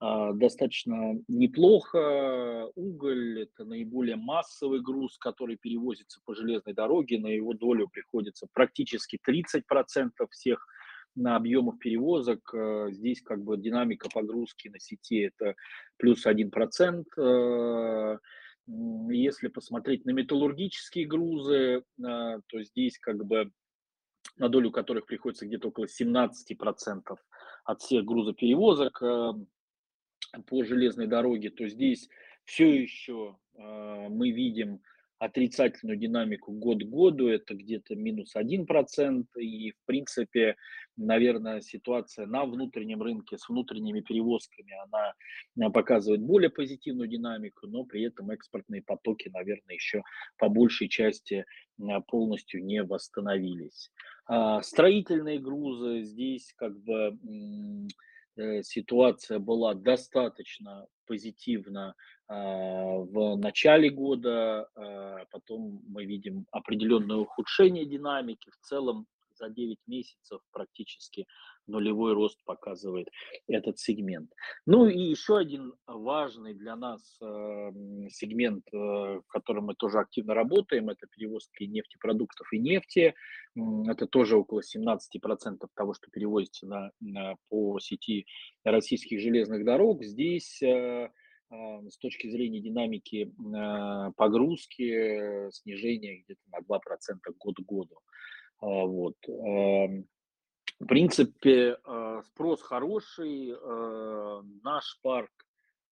а, 0.00 0.32
достаточно 0.32 1.18
неплохо. 1.28 2.70
Уголь– 2.74 3.42
это 3.42 3.64
наиболее 3.64 4.16
массовый 4.16 4.80
груз, 4.80 5.18
который 5.18 5.56
перевозится 5.56 6.20
по 6.24 6.34
железной 6.34 6.74
дороге. 6.74 7.18
На 7.18 7.28
его 7.28 7.54
долю 7.54 7.88
приходится 7.88 8.46
практически 8.52 9.18
30% 9.26 10.10
всех 10.30 10.66
на 11.16 11.36
объемах 11.36 11.78
перевозок. 11.78 12.52
Здесь 12.90 13.22
как 13.22 13.44
бы 13.44 13.56
динамика 13.56 14.08
погрузки 14.12 14.66
на 14.68 14.80
сети– 14.80 15.20
это 15.38 15.54
плюс 15.96 16.26
1%. 16.26 18.18
Если 18.66 19.48
посмотреть 19.48 20.04
на 20.06 20.10
металлургические 20.12 21.06
грузы, 21.06 21.84
а, 22.02 22.40
то 22.46 22.62
здесь 22.62 22.98
как 22.98 23.24
бы 23.24 23.50
на 24.36 24.48
долю 24.48 24.70
которых 24.70 25.06
приходится 25.06 25.46
где-то 25.46 25.68
около 25.68 25.86
17% 25.86 27.16
от 27.64 27.80
всех 27.82 28.04
грузоперевозок 28.04 29.02
а, 29.02 29.34
по 30.46 30.64
железной 30.64 31.06
дороге, 31.06 31.50
то 31.50 31.68
здесь 31.68 32.08
все 32.44 32.82
еще 32.82 33.36
а, 33.56 34.08
мы 34.08 34.30
видим 34.30 34.80
отрицательную 35.24 35.98
динамику 35.98 36.52
год 36.52 36.82
к 36.82 36.86
году, 36.86 37.28
это 37.28 37.54
где-то 37.54 37.96
минус 37.96 38.34
1%, 38.36 39.24
и 39.38 39.72
в 39.72 39.86
принципе, 39.86 40.56
наверное, 40.96 41.60
ситуация 41.60 42.26
на 42.26 42.44
внутреннем 42.44 43.02
рынке 43.02 43.38
с 43.38 43.48
внутренними 43.48 44.00
перевозками, 44.00 44.72
она 44.84 45.14
э, 45.56 45.70
показывает 45.70 46.20
более 46.20 46.50
позитивную 46.50 47.08
динамику, 47.08 47.66
но 47.66 47.84
при 47.84 48.02
этом 48.02 48.30
экспортные 48.30 48.82
потоки, 48.82 49.30
наверное, 49.32 49.74
еще 49.74 50.02
по 50.38 50.48
большей 50.48 50.88
части 50.88 51.44
э, 51.44 51.82
полностью 52.08 52.64
не 52.64 52.82
восстановились. 52.82 53.90
А, 54.26 54.62
строительные 54.62 55.38
грузы 55.38 56.02
здесь 56.02 56.52
как 56.56 56.78
бы 56.82 57.16
ситуация 58.62 59.38
была 59.38 59.74
достаточно 59.74 60.86
позитивна 61.06 61.94
а, 62.26 62.34
в 62.34 63.36
начале 63.36 63.90
года, 63.90 64.68
а, 64.74 65.24
потом 65.30 65.82
мы 65.88 66.04
видим 66.04 66.46
определенное 66.50 67.16
ухудшение 67.16 67.84
динамики. 67.84 68.50
В 68.50 68.66
целом 68.66 69.06
за 69.36 69.48
9 69.48 69.78
месяцев 69.86 70.40
практически 70.52 71.26
нулевой 71.66 72.14
рост 72.14 72.38
показывает 72.44 73.08
этот 73.46 73.78
сегмент. 73.78 74.30
Ну 74.66 74.86
и 74.86 74.98
еще 74.98 75.38
один 75.38 75.74
важный 75.86 76.54
для 76.54 76.76
нас 76.76 77.18
э, 77.20 77.24
сегмент, 78.10 78.64
э, 78.72 78.76
в 78.76 79.26
котором 79.28 79.66
мы 79.66 79.74
тоже 79.74 79.98
активно 79.98 80.34
работаем, 80.34 80.90
это 80.90 81.06
перевозки 81.06 81.64
нефтепродуктов 81.64 82.52
и 82.52 82.58
нефти. 82.58 83.14
Это 83.86 84.06
тоже 84.06 84.36
около 84.36 84.60
17% 84.60 84.98
того, 85.74 85.94
что 85.94 86.10
перевозится 86.10 86.66
на, 86.66 86.90
на, 87.00 87.36
по 87.48 87.78
сети 87.78 88.26
российских 88.64 89.20
железных 89.20 89.64
дорог. 89.64 90.02
Здесь 90.02 90.60
э, 90.62 91.10
с 91.50 91.98
точки 91.98 92.28
зрения 92.30 92.60
динамики 92.60 93.32
погрузки 94.16 95.50
снижение 95.52 96.22
где-то 96.22 96.40
на 96.50 96.58
2% 96.58 96.78
год 97.38 97.56
к 97.56 97.60
году. 97.60 97.96
А, 98.64 98.86
вот. 98.86 99.16
В 99.26 100.86
принципе, 100.86 101.76
а, 101.84 102.22
спрос 102.22 102.62
хороший. 102.62 103.52
А, 103.52 104.42
наш 104.62 104.98
парк 105.02 105.30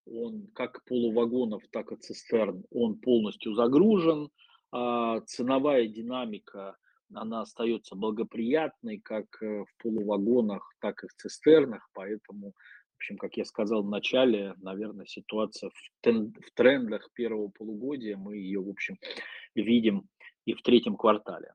он 0.06 0.48
как 0.54 0.84
полувагонов, 0.84 1.62
так 1.70 1.92
и 1.92 1.96
цистерн, 1.96 2.64
он 2.70 2.98
полностью 2.98 3.54
загружен. 3.54 4.30
А 4.72 5.20
ценовая 5.20 5.86
динамика, 5.86 6.76
она 7.14 7.42
остается 7.42 7.94
благоприятной 7.94 8.98
как 8.98 9.26
э, 9.42 9.64
в 9.64 9.82
полувагонах, 9.82 10.74
так 10.80 11.04
и 11.04 11.08
в 11.08 11.14
цистернах, 11.14 11.88
поэтому 11.92 12.52
в 12.52 12.96
общем, 12.96 13.18
как 13.18 13.36
я 13.36 13.44
сказал 13.44 13.82
в 13.82 13.90
начале, 13.90 14.54
наверное, 14.62 15.06
ситуация 15.06 15.70
в 15.70 16.50
трендах 16.54 17.10
первого 17.12 17.48
полугодия, 17.48 18.16
мы 18.16 18.36
ее, 18.36 18.60
в 18.60 18.70
общем, 18.70 18.96
видим 19.54 20.08
и 20.46 20.54
в 20.54 20.62
третьем 20.62 20.96
квартале. 20.96 21.52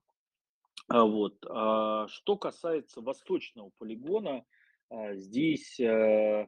А 0.87 1.03
вот. 1.03 1.35
А 1.49 2.07
что 2.07 2.37
касается 2.37 3.01
восточного 3.01 3.71
полигона, 3.77 4.45
а, 4.89 5.15
здесь, 5.15 5.79
э, 5.79 6.47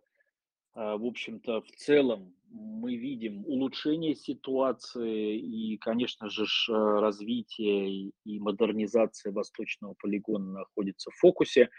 в 0.75 1.05
общем-то, 1.05 1.61
в 1.61 1.71
целом 1.71 2.33
мы 2.51 2.95
видим 2.95 3.45
улучшение 3.45 4.15
ситуации 4.15 5.37
и, 5.37 5.77
конечно 5.77 6.29
же, 6.29 6.45
развитие 6.69 8.13
и 8.23 8.39
модернизация 8.39 9.33
восточного 9.33 9.95
полигона 9.99 10.59
находится 10.59 11.11
в 11.11 11.15
фокусе. 11.15 11.69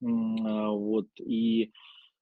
Вот. 0.00 1.08
И 1.18 1.72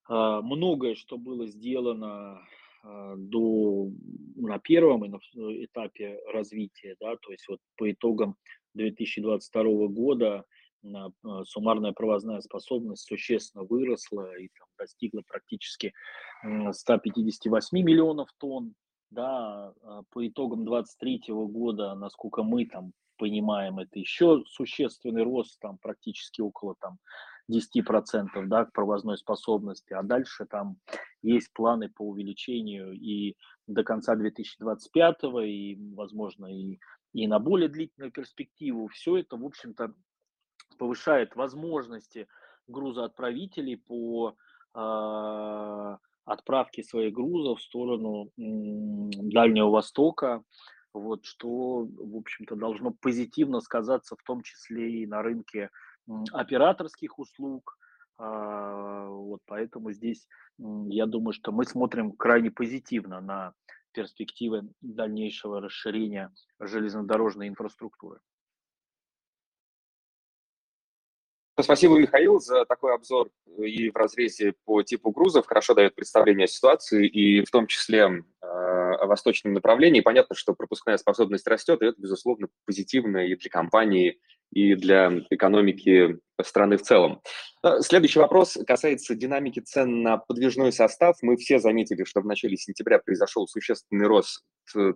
многое, 0.09 0.94
что 0.94 1.18
было 1.18 1.47
сделано 1.47 2.40
до, 2.82 3.90
на 4.37 4.59
первом 4.59 5.04
этапе 5.06 6.18
развития, 6.32 6.97
да, 7.00 7.16
то 7.16 7.32
есть 7.32 7.47
вот 7.49 7.61
по 7.76 7.90
итогам 7.90 8.37
2022 8.75 9.89
года 9.89 10.45
а, 10.85 11.45
суммарная 11.45 11.93
провозная 11.93 12.41
способность 12.41 13.07
существенно 13.07 13.65
выросла 13.65 14.37
и 14.39 14.49
там, 14.59 14.69
достигла 14.79 15.23
практически 15.27 15.93
158 16.43 17.79
миллионов 17.79 18.29
тонн. 18.39 18.75
Да, 19.11 19.75
а, 19.83 20.03
по 20.11 20.27
итогам 20.27 20.65
2023 20.65 21.35
года, 21.35 21.95
насколько 21.95 22.43
мы 22.43 22.67
там 22.67 22.93
понимаем, 23.17 23.79
это 23.79 23.99
еще 23.99 24.45
существенный 24.47 25.25
рост, 25.25 25.59
там 25.61 25.79
практически 25.79 26.41
около 26.41 26.75
там, 26.81 26.99
10% 27.50 28.47
да, 28.47 28.65
к 28.65 28.73
провозной 28.73 29.19
способности, 29.19 29.93
а 29.93 30.03
дальше 30.03 30.47
там 30.47 30.77
есть 31.21 31.53
планы 31.53 31.91
по 31.91 32.03
увеличению 32.03 32.93
и 32.93 33.37
до 33.67 33.85
конца 33.85 34.15
2025 34.15 35.17
и, 35.45 35.79
возможно, 35.95 36.47
и 36.47 36.79
и 37.12 37.26
на 37.26 37.38
более 37.38 37.69
длительную 37.69 38.12
перспективу. 38.12 38.88
Все 38.88 39.19
это, 39.19 39.37
в 39.37 39.45
общем-то, 39.45 39.95
повышает 40.79 41.37
возможности 41.37 42.29
грузоотправителей 42.67 43.76
по 43.76 44.37
э, 44.75 45.97
отправке 46.25 46.83
своих 46.83 47.12
грузов 47.12 47.59
в 47.59 47.62
сторону 47.62 48.26
э, 48.26 48.31
Дальнего 48.37 49.71
Востока, 49.71 50.43
вот, 50.93 51.25
что, 51.25 51.85
в 51.85 52.17
общем-то, 52.17 52.57
должно 52.57 52.93
позитивно 52.93 53.61
сказаться 53.61 54.17
в 54.17 54.23
том 54.23 54.43
числе 54.43 55.02
и 55.02 55.07
на 55.07 55.23
рынке 55.23 55.71
операторских 56.33 57.19
услуг. 57.19 57.76
Э, 58.19 59.07
вот, 59.09 59.40
поэтому 59.47 59.93
здесь, 59.93 60.26
э, 60.59 60.62
я 60.88 61.07
думаю, 61.07 61.33
что 61.33 61.52
мы 61.52 61.64
смотрим 61.64 62.12
крайне 62.12 62.50
позитивно 62.50 63.21
на 63.21 63.55
перспективы 64.00 64.62
дальнейшего 64.80 65.61
расширения 65.61 66.33
железнодорожной 66.59 67.49
инфраструктуры. 67.49 68.21
Спасибо, 71.59 71.99
Михаил, 71.99 72.40
за 72.40 72.64
такой 72.64 72.95
обзор 72.95 73.30
и 73.59 73.90
в 73.90 73.97
разрезе 73.97 74.54
по 74.64 74.83
типу 74.83 75.11
грузов. 75.11 75.45
Хорошо 75.47 75.75
дает 75.75 75.95
представление 75.95 76.45
о 76.45 76.49
ситуации 76.49 77.07
и 77.07 77.45
в 77.45 77.50
том 77.50 77.66
числе 77.66 78.25
восточном 79.11 79.52
направлении. 79.52 80.00
Понятно, 80.00 80.35
что 80.35 80.54
пропускная 80.54 80.97
способность 80.97 81.47
растет, 81.47 81.82
и 81.82 81.87
это, 81.87 82.00
безусловно, 82.00 82.49
позитивно 82.64 83.18
и 83.18 83.37
для 83.37 83.50
компании, 83.50 84.18
и 84.52 84.75
для 84.75 85.12
экономики 85.30 86.18
страны 86.42 86.76
в 86.76 86.82
целом. 86.82 87.20
Э, 87.62 87.80
следующий 87.80 88.18
вопрос 88.18 88.56
касается 88.66 89.14
динамики 89.14 89.61
цен 89.61 90.02
на 90.02 90.16
подвижной 90.16 90.73
состав. 90.73 91.16
Мы 91.23 91.37
все 91.37 91.59
заметили, 91.59 92.04
что 92.04 92.20
в 92.20 92.26
начале 92.26 92.56
сентября 92.56 92.99
произошел 92.99 93.46
существенный 93.46 94.07
рост 94.07 94.42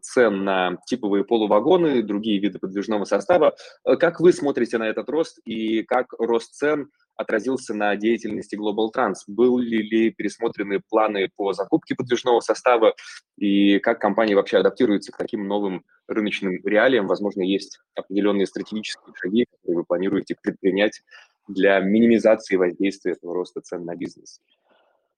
цен 0.03 0.45
на 0.45 0.79
типовые 0.87 1.25
полувагоны, 1.25 2.03
другие 2.03 2.39
виды 2.39 2.59
подвижного 2.59 3.05
состава. 3.05 3.55
Э, 3.85 3.97
как 3.97 4.21
вы 4.21 4.33
смотрите 4.33 4.79
на 4.79 4.89
этот 4.89 5.09
рост 5.09 5.39
и 5.45 5.83
как 5.83 6.15
рост 6.19 6.55
цен 6.55 6.91
отразился 7.17 7.75
на 7.75 7.95
деятельности 7.97 8.57
Global 8.57 8.89
Trans? 8.95 9.15
Были 9.27 9.77
ли 9.77 10.11
пересмотрены 10.11 10.81
планы 10.89 11.31
по 11.37 11.53
закупке 11.53 11.95
подвижного 11.95 12.41
состава 12.41 12.95
и 13.37 13.79
как 13.79 14.01
компания 14.01 14.35
вообще 14.35 14.59
адаптируется 14.59 15.13
к 15.13 15.17
таким 15.17 15.47
новым 15.47 15.85
рыночным 16.09 16.61
реалиям? 16.65 17.07
Возможно, 17.07 17.43
есть 17.43 17.81
определенные 17.95 18.47
стратегические 18.47 19.15
шаги, 19.17 19.47
которые 19.51 19.79
вы 19.79 19.85
планируете 19.85 20.37
предпринять 20.41 21.03
для 21.49 21.81
минимизации 21.81 22.57
воздействия 22.57 23.13
этого 23.13 23.35
роста 23.35 23.61
цен 23.61 23.85
на 23.85 23.95
бизнес? 23.95 24.41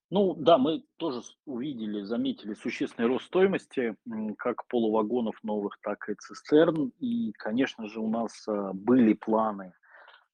Ну 0.09 0.35
да, 0.35 0.57
мы 0.57 0.83
тоже 0.95 1.21
увидели, 1.45 2.01
заметили 2.03 2.53
существенный 2.53 3.09
рост 3.09 3.25
стоимости 3.25 3.95
как 4.37 4.65
полувагонов 4.67 5.35
новых, 5.43 5.77
так 5.81 6.07
и 6.07 6.13
цистерн. 6.13 6.93
И, 6.99 7.33
конечно 7.33 7.87
же, 7.89 7.99
у 7.99 8.09
нас 8.09 8.47
а, 8.47 8.71
были 8.73 9.13
планы 9.13 9.73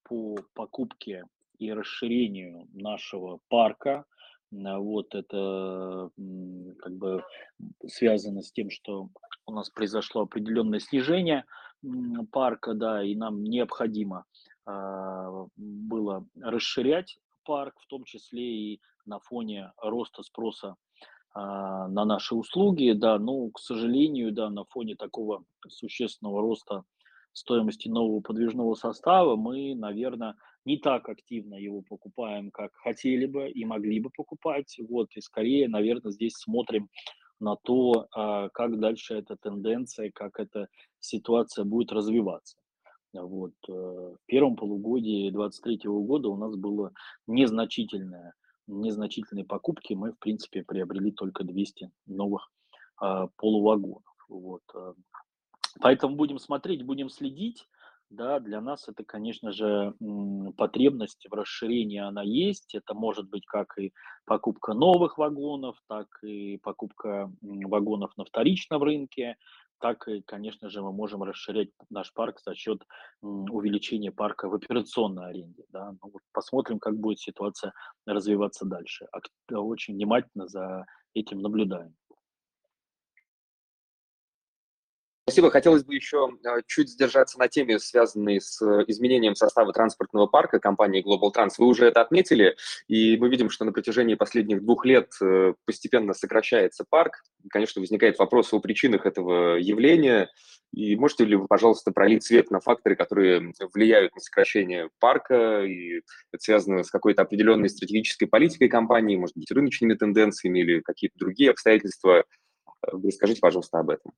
по 0.04 0.38
покупке 0.54 1.24
и 1.60 1.72
расширению 1.72 2.68
нашего 2.74 3.40
парка. 3.50 4.06
Вот 4.52 5.16
это 5.16 6.10
как 6.80 6.94
бы 6.96 7.24
связано 7.88 8.42
с 8.42 8.52
тем, 8.52 8.70
что 8.70 9.10
у 9.48 9.52
нас 9.52 9.70
произошло 9.70 10.22
определенное 10.22 10.80
снижение 10.80 11.46
парка, 12.32 12.74
да, 12.74 13.04
и 13.04 13.16
нам 13.16 13.44
необходимо 13.44 14.26
а, 14.66 15.48
было 15.58 16.26
расширять 16.40 17.18
парк, 17.44 17.76
в 17.80 17.88
том 17.88 18.04
числе 18.06 18.44
и 18.44 18.82
на 19.06 19.20
фоне 19.20 19.74
роста 19.78 20.24
спроса 20.24 20.76
а, 21.34 21.88
на 21.88 22.06
наши 22.06 22.36
услуги, 22.36 22.94
да, 22.94 23.20
но, 23.20 23.50
к 23.50 23.60
сожалению, 23.60 24.32
да, 24.32 24.50
на 24.50 24.64
фоне 24.66 24.96
такого 24.96 25.44
существенного 25.68 26.42
роста 26.42 26.84
стоимости 27.34 27.90
нового 27.90 28.22
подвижного 28.22 28.76
состава 28.76 29.36
мы, 29.36 29.76
наверное, 29.76 30.36
не 30.66 30.78
так 30.78 31.10
активно 31.10 31.56
его 31.56 31.82
покупаем, 31.82 32.52
как 32.52 32.74
хотели 32.76 33.26
бы 33.26 33.50
и 33.50 33.66
могли 33.66 34.00
бы 34.00 34.10
покупать, 34.10 34.78
вот, 34.88 35.10
и 35.16 35.22
скорее, 35.22 35.68
наверное, 35.68 36.12
здесь 36.12 36.34
смотрим 36.34 36.90
на 37.40 37.56
то, 37.56 38.08
а, 38.16 38.50
как 38.50 38.80
дальше 38.80 39.16
эта 39.16 39.36
тенденция, 39.36 40.12
как 40.12 40.40
эта 40.40 40.68
ситуация 41.00 41.66
будет 41.66 41.92
развиваться. 41.92 42.58
Вот. 43.14 43.54
Э, 43.70 43.72
в 43.72 44.18
первом 44.26 44.56
полугодии 44.56 45.30
2023 45.30 45.80
года 45.86 46.30
у 46.30 46.38
нас 46.38 46.56
было 46.56 46.94
незначительное, 47.28 48.34
незначительные 48.66 49.46
покупки. 49.46 49.94
Мы, 49.94 50.14
в 50.14 50.20
принципе, 50.20 50.64
приобрели 50.64 51.12
только 51.12 51.44
200 51.44 51.92
новых 52.08 52.50
а, 52.98 53.28
полувагонов. 53.38 54.04
Вот. 54.30 54.64
Э. 54.74 54.94
Поэтому 55.80 56.16
будем 56.16 56.40
смотреть, 56.40 56.84
будем 56.84 57.10
следить. 57.10 57.68
Да, 58.14 58.40
для 58.40 58.62
нас 58.62 58.88
это, 58.88 59.04
конечно 59.04 59.52
же, 59.52 59.96
потребность 60.56 61.26
в 61.28 61.34
расширении 61.34 61.98
она 61.98 62.22
есть. 62.22 62.76
Это 62.76 62.94
может 62.94 63.28
быть 63.28 63.44
как 63.48 63.76
и 63.80 63.92
покупка 64.26 64.74
новых 64.76 65.18
вагонов, 65.18 65.78
так 65.88 66.08
и 66.24 66.58
покупка 66.58 67.32
вагонов 67.42 68.16
на 68.16 68.26
вторичном 68.26 68.84
рынке, 68.84 69.36
так 69.80 70.08
и, 70.08 70.22
конечно 70.22 70.70
же, 70.70 70.84
мы 70.84 70.94
можем 70.94 71.24
расширять 71.24 71.70
наш 71.90 72.14
парк 72.14 72.40
за 72.46 72.54
счет 72.54 72.84
увеличения 73.22 74.12
парка 74.12 74.48
в 74.48 74.54
операционной 74.54 75.30
аренде. 75.30 75.64
Да? 75.70 75.94
Ну, 75.94 76.12
вот 76.14 76.22
посмотрим, 76.34 76.78
как 76.78 76.96
будет 76.96 77.18
ситуация 77.20 77.74
развиваться 78.06 78.64
дальше. 78.66 79.08
Очень 79.52 79.96
внимательно 79.96 80.48
за 80.48 80.86
этим 81.16 81.40
наблюдаем. 81.40 81.96
Спасибо. 85.26 85.52
Хотелось 85.52 85.86
бы 85.86 85.96
еще 85.96 86.30
а, 86.46 86.62
чуть 86.68 86.90
задержаться 86.90 87.40
на 87.40 87.48
теме, 87.48 87.80
связанной 87.80 88.42
с 88.42 88.62
э, 88.62 88.84
изменением 88.88 89.36
состава 89.36 89.72
транспортного 89.72 90.28
парка 90.28 90.60
компании 90.60 91.02
Global 91.02 91.32
Trans. 91.34 91.54
Вы 91.58 91.68
уже 91.68 91.86
это 91.86 92.02
отметили, 92.02 92.58
и 92.90 93.16
мы 93.16 93.30
видим, 93.30 93.50
что 93.50 93.64
на 93.64 93.72
протяжении 93.72 94.16
последних 94.16 94.62
двух 94.62 94.86
лет 94.86 95.14
э, 95.22 95.54
постепенно 95.66 96.14
сокращается 96.14 96.84
парк. 96.90 97.24
Конечно, 97.50 97.80
возникает 97.80 98.20
вопрос 98.20 98.52
о 98.54 98.60
причинах 98.60 99.06
этого 99.06 99.56
явления. 99.56 100.30
И 100.74 100.98
можете 100.98 101.24
ли 101.24 101.38
вы, 101.38 101.48
пожалуйста, 101.48 101.94
пролить 101.94 102.26
свет 102.26 102.52
на 102.52 102.60
факторы, 102.60 102.98
которые 102.98 103.54
влияют 103.74 104.14
на 104.16 104.20
сокращение 104.20 104.90
парка, 105.00 105.64
и 105.64 106.02
это 106.34 106.44
связано 106.44 106.84
с 106.84 106.92
какой-то 106.92 107.22
определенной 107.22 107.70
стратегической 107.70 108.28
политикой 108.28 108.68
компании, 108.68 109.16
может 109.16 109.38
быть, 109.38 109.50
рыночными 109.52 109.94
тенденциями 109.94 110.60
или 110.60 110.82
какие-то 110.82 111.18
другие 111.18 111.52
обстоятельства? 111.52 112.26
Э, 112.86 112.92
расскажите, 112.92 113.40
пожалуйста, 113.40 113.80
об 113.80 113.90
этом. 113.90 114.12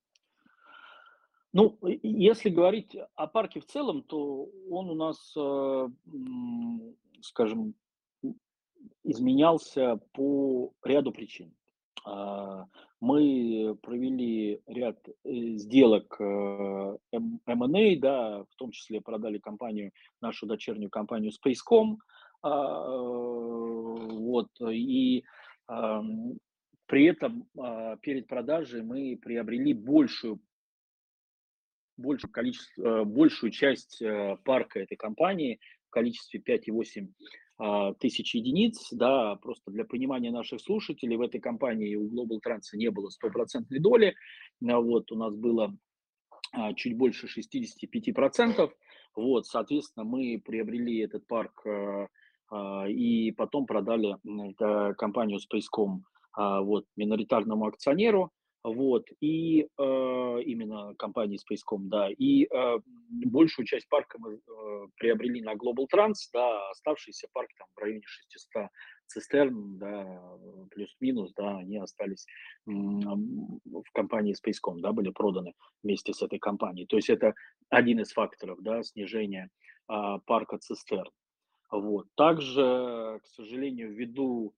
Ну, 1.55 1.77
если 2.03 2.49
говорить 2.49 2.97
о 3.15 3.27
парке 3.27 3.61
в 3.61 3.65
целом, 3.65 4.03
то 4.03 4.49
он 4.69 4.89
у 4.89 4.93
нас, 4.93 5.33
э, 5.37 5.87
скажем, 7.21 7.75
изменялся 9.05 10.01
по 10.11 10.73
ряду 10.83 11.13
причин. 11.13 11.55
мы 12.99 13.77
провели 13.81 14.61
ряд 14.67 14.99
э, 15.07 15.55
сделок 15.55 16.17
M&A, 16.19 17.79
э, 17.79 17.99
да, 17.99 18.43
в 18.43 18.55
том 18.57 18.71
числе 18.71 18.99
продали 18.99 19.37
компанию, 19.37 19.93
нашу 20.19 20.47
дочернюю 20.47 20.89
компанию 20.89 21.31
Spacecom, 21.31 21.95
а, 22.41 22.99
вот, 22.99 24.49
и 24.61 25.23
при 25.67 27.05
этом 27.05 27.47
а, 27.57 27.95
перед 27.97 28.27
продажей 28.27 28.83
мы 28.83 29.17
приобрели 29.17 29.73
большую 29.73 30.39
большую, 31.97 32.31
количество, 32.31 33.03
большую 33.03 33.51
часть 33.51 34.01
парка 34.43 34.79
этой 34.79 34.95
компании 34.95 35.60
в 35.88 35.91
количестве 35.91 36.39
5,8 36.39 37.08
а, 37.58 37.93
тысяч 37.93 38.36
единиц, 38.36 38.89
да, 38.91 39.36
просто 39.36 39.71
для 39.71 39.86
понимания 39.86 40.29
наших 40.29 40.60
слушателей, 40.60 41.15
в 41.15 41.21
этой 41.21 41.39
компании 41.39 41.95
у 41.95 42.10
Global 42.10 42.39
Trans 42.45 42.63
не 42.73 42.91
было 42.91 43.10
стопроцентной 43.10 43.79
доли, 43.79 44.13
а, 44.67 44.79
вот, 44.79 45.10
у 45.13 45.15
нас 45.15 45.34
было 45.36 45.73
а, 46.51 46.73
чуть 46.73 46.97
больше 46.97 47.27
65%, 47.27 48.69
вот, 49.15 49.45
соответственно, 49.47 50.03
мы 50.03 50.41
приобрели 50.43 50.99
этот 50.99 51.25
парк 51.27 51.65
и 52.88 53.31
потом 53.31 53.65
продали 53.65 54.17
компанию 54.97 55.39
Spacecom 55.39 56.01
вот, 56.38 56.86
миноритарному 56.95 57.65
акционеру, 57.65 58.31
вот, 58.65 59.06
и 59.21 59.62
э, 59.62 60.41
именно 60.43 60.95
компании 60.95 61.38
Spacecom, 61.38 61.82
да, 61.84 62.10
и 62.10 62.45
э, 62.45 62.80
большую 63.25 63.67
часть 63.67 63.88
парка 63.88 64.17
мы 64.17 64.34
э, 64.34 64.88
приобрели 64.97 65.39
на 65.41 65.54
Global 65.54 65.86
Trans, 65.93 66.15
да, 66.34 66.71
оставшийся 66.71 67.28
парк 67.32 67.49
там 67.60 67.67
в 67.75 67.80
районе 67.80 68.01
600 68.06 68.69
цистерн, 69.06 69.78
да, 69.78 70.19
плюс-минус, 70.71 71.32
да, 71.36 71.58
они 71.58 71.78
остались 71.78 72.25
в 72.65 73.91
компании 73.93 74.34
Spacecom, 74.34 74.80
да, 74.80 74.93
были 74.93 75.12
проданы 75.12 75.54
вместе 75.84 76.12
с 76.12 76.23
этой 76.23 76.39
компанией. 76.39 76.88
То 76.88 76.95
есть 76.95 77.12
это 77.12 77.36
один 77.69 77.99
из 77.99 78.13
факторов, 78.13 78.58
да, 78.63 78.82
снижения 78.82 79.51
э, 79.88 79.93
парка 80.25 80.58
цистерн. 80.58 81.12
Вот. 81.69 82.08
Также, 82.15 83.19
к 83.23 83.28
сожалению, 83.28 83.93
ввиду 83.93 84.56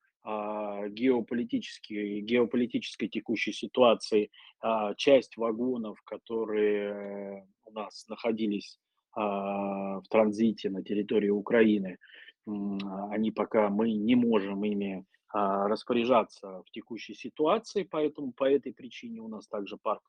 геополитической, 0.90 2.22
геополитической 2.22 3.08
текущей 3.08 3.54
ситуации 3.54 4.30
а, 4.60 4.94
часть 4.96 5.38
вагонов, 5.38 6.02
которые 6.04 7.48
у 7.66 7.72
нас 7.72 8.06
находились 8.10 8.78
а, 9.16 10.02
в 10.02 10.08
транзите 10.10 10.70
на 10.70 10.84
территории 10.84 11.30
Украины, 11.30 11.98
они 12.46 13.32
пока 13.32 13.70
мы 13.70 13.92
не 13.92 14.16
можем 14.16 14.63
ими 14.63 15.06
распоряжаться 15.34 16.63
в 16.66 16.72
текущей 16.72 17.13
ситуации, 17.13 17.84
поэтому 17.84 18.32
по 18.32 18.50
этой 18.50 18.74
причине 18.74 19.20
у 19.20 19.28
нас 19.28 19.46
также 19.50 19.76
парк 19.76 20.02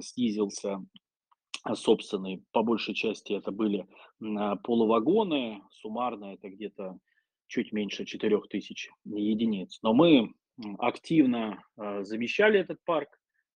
снизился 0.00 0.84
собственный. 1.74 2.42
По 2.50 2.64
большей 2.64 2.94
части 2.94 3.32
это 3.32 3.52
были 3.52 3.86
полувагоны, 4.64 5.62
суммарно 5.70 6.34
это 6.34 6.48
где-то 6.48 6.98
чуть 7.46 7.72
меньше 7.72 8.04
4000 8.04 8.90
единиц. 9.04 9.78
Но 9.82 9.94
мы 9.94 10.34
активно 10.78 11.62
э, 11.76 12.02
замещали 12.04 12.58
этот 12.58 12.78
парк, 12.84 13.08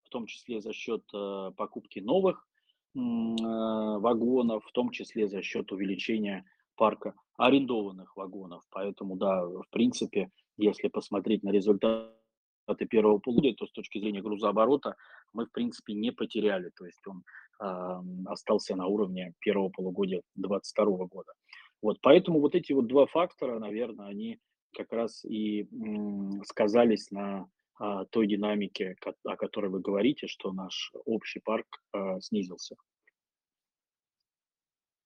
в 0.02 0.08
том 0.10 0.26
числе 0.26 0.60
за 0.60 0.72
счет 0.72 1.02
э, 1.14 1.52
покупки 1.56 2.00
новых 2.00 2.46
э, 2.94 2.98
вагонов, 2.98 4.64
в 4.64 4.72
том 4.72 4.90
числе 4.90 5.28
за 5.28 5.42
счет 5.42 5.72
увеличения 5.72 6.44
парка 6.76 7.14
арендованных 7.36 8.16
вагонов. 8.16 8.62
Поэтому, 8.70 9.16
да, 9.16 9.44
в 9.44 9.66
принципе, 9.70 10.30
если 10.56 10.88
посмотреть 10.88 11.42
на 11.42 11.50
результаты 11.50 12.86
первого 12.88 13.18
полугодия, 13.18 13.54
то 13.54 13.66
с 13.66 13.72
точки 13.72 13.98
зрения 13.98 14.22
грузооборота 14.22 14.96
мы, 15.32 15.46
в 15.46 15.52
принципе, 15.52 15.94
не 15.94 16.10
потеряли. 16.10 16.70
То 16.76 16.86
есть 16.86 17.06
он 17.06 17.22
э, 17.60 18.02
остался 18.26 18.76
на 18.76 18.86
уровне 18.86 19.32
первого 19.40 19.70
полугодия 19.70 20.22
2022 20.34 21.06
года. 21.06 21.32
Вот, 21.82 22.00
поэтому 22.00 22.40
вот 22.40 22.54
эти 22.54 22.72
вот 22.72 22.86
два 22.86 23.06
фактора, 23.06 23.58
наверное, 23.58 24.06
они 24.06 24.38
как 24.76 24.92
раз 24.92 25.24
и 25.24 25.68
сказались 26.44 27.10
на 27.10 27.48
а, 27.78 28.04
той 28.04 28.26
динамике, 28.26 28.96
о 29.24 29.36
которой 29.36 29.70
вы 29.70 29.80
говорите, 29.80 30.26
что 30.26 30.52
наш 30.52 30.92
общий 31.06 31.40
парк 31.40 31.66
а, 31.92 32.20
снизился. 32.20 32.76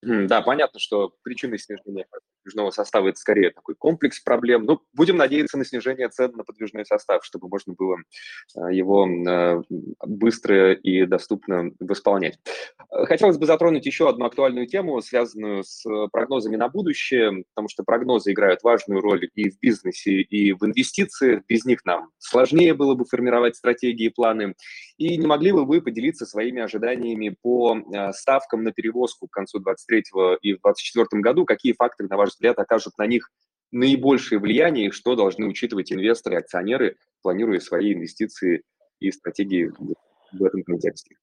Да, 0.02 0.42
понятно, 0.42 0.80
что 0.80 1.14
причиной 1.22 1.58
снижения 1.58 2.06
подвижного 2.44 2.70
состава 2.70 3.08
это 3.08 3.18
скорее 3.18 3.50
такой 3.50 3.74
комплекс 3.74 4.20
проблем. 4.20 4.64
Ну, 4.64 4.80
будем 4.92 5.16
надеяться 5.16 5.56
на 5.56 5.64
снижение 5.64 6.08
цен 6.08 6.32
на 6.34 6.44
подвижной 6.44 6.84
состав, 6.84 7.24
чтобы 7.24 7.48
можно 7.48 7.72
было 7.72 7.96
а, 8.56 8.70
его 8.70 9.06
а, 9.06 9.62
быстро 10.06 10.72
и 10.72 11.06
доступно 11.06 11.70
восполнять. 11.80 12.38
Хотелось 12.90 13.38
бы 13.38 13.46
затронуть 13.46 13.86
еще 13.86 14.08
одну 14.08 14.26
актуальную 14.26 14.66
тему, 14.66 15.00
связанную 15.00 15.64
с 15.64 15.84
прогнозами 16.12 16.56
на 16.56 16.68
будущее, 16.68 17.44
потому 17.54 17.68
что 17.68 17.82
прогнозы 17.82 18.32
играют 18.32 18.62
важную 18.62 19.00
роль 19.00 19.28
и 19.34 19.50
в 19.50 19.58
бизнесе, 19.60 20.20
и 20.20 20.52
в 20.52 20.64
инвестициях. 20.64 21.42
Без 21.48 21.64
них 21.64 21.84
нам 21.84 22.10
сложнее 22.18 22.74
было 22.74 22.94
бы 22.94 23.04
формировать 23.04 23.56
стратегии 23.56 24.06
и 24.06 24.10
планы. 24.10 24.54
И 24.98 25.16
не 25.16 25.26
могли 25.26 25.52
бы 25.52 25.64
вы 25.64 25.80
поделиться 25.80 26.26
своими 26.26 26.62
ожиданиями 26.62 27.36
по 27.42 27.76
ставкам 28.12 28.62
на 28.62 28.72
перевозку 28.72 29.26
к 29.28 29.32
концу 29.32 29.58
2023 29.58 30.00
и 30.42 30.52
2024 30.52 31.22
году? 31.22 31.44
Какие 31.44 31.72
факторы, 31.72 32.08
на 32.08 32.16
ваш 32.16 32.33
взгляд, 32.34 32.58
окажут 32.58 32.98
на 32.98 33.06
них 33.06 33.30
наибольшее 33.74 34.38
влияние 34.38 34.86
и 34.86 34.90
что 34.90 35.16
должны 35.16 35.46
учитывать 35.46 35.92
инвесторы, 35.92 36.36
акционеры, 36.36 36.96
планируя 37.22 37.58
свои 37.58 37.92
инвестиции 37.92 38.62
и 39.00 39.10
стратегии 39.10 39.72
в 40.32 40.44
этом 40.44 40.62
контексте? 40.62 41.16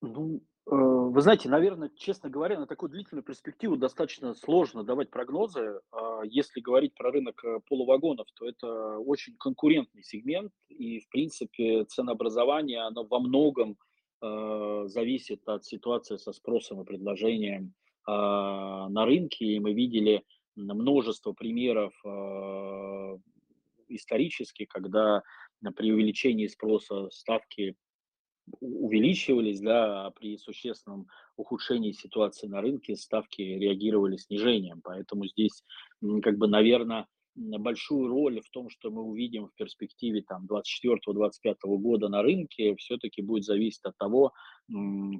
Ну, 0.00 0.36
э, 0.36 0.40
вы 0.70 1.20
знаете, 1.20 1.48
наверное, 1.48 1.90
честно 1.96 2.30
говоря, 2.30 2.58
на 2.58 2.66
такую 2.66 2.90
длительную 2.90 3.24
перспективу 3.24 3.76
достаточно 3.76 4.34
сложно 4.34 4.84
давать 4.84 5.10
прогнозы. 5.10 5.80
А 5.92 6.22
если 6.24 6.60
говорить 6.60 6.94
про 6.94 7.10
рынок 7.10 7.44
э, 7.44 7.60
полувагонов, 7.68 8.26
то 8.34 8.48
это 8.48 8.98
очень 8.98 9.36
конкурентный 9.38 10.02
сегмент, 10.02 10.52
и, 10.68 11.00
в 11.00 11.08
принципе, 11.08 11.84
ценообразование, 11.84 12.80
оно 12.80 13.04
во 13.04 13.20
многом 13.20 13.76
э, 14.20 14.84
зависит 14.86 15.48
от 15.48 15.64
ситуации 15.64 16.16
со 16.16 16.32
спросом 16.32 16.80
и 16.82 16.84
предложением 16.84 17.74
на 18.06 19.04
рынке, 19.04 19.44
и 19.44 19.60
мы 19.60 19.72
видели 19.72 20.24
множество 20.56 21.32
примеров 21.32 21.92
исторически, 23.88 24.64
когда 24.64 25.22
при 25.76 25.92
увеличении 25.92 26.46
спроса 26.46 27.08
ставки 27.10 27.76
увеличивались, 28.60 29.60
да, 29.60 30.06
а 30.06 30.10
при 30.10 30.36
существенном 30.36 31.06
ухудшении 31.36 31.92
ситуации 31.92 32.48
на 32.48 32.60
рынке 32.60 32.96
ставки 32.96 33.40
реагировали 33.40 34.16
снижением. 34.16 34.80
Поэтому 34.82 35.26
здесь, 35.26 35.62
как 36.22 36.38
бы, 36.38 36.48
наверное, 36.48 37.06
большую 37.34 38.08
роль 38.08 38.40
в 38.40 38.50
том, 38.50 38.68
что 38.68 38.90
мы 38.90 39.02
увидим 39.02 39.46
в 39.46 39.54
перспективе 39.54 40.22
там 40.22 40.46
24-25 40.46 41.54
года 41.64 42.08
на 42.08 42.22
рынке, 42.22 42.76
все-таки 42.76 43.22
будет 43.22 43.44
зависеть 43.44 43.84
от 43.84 43.96
того, 43.96 44.32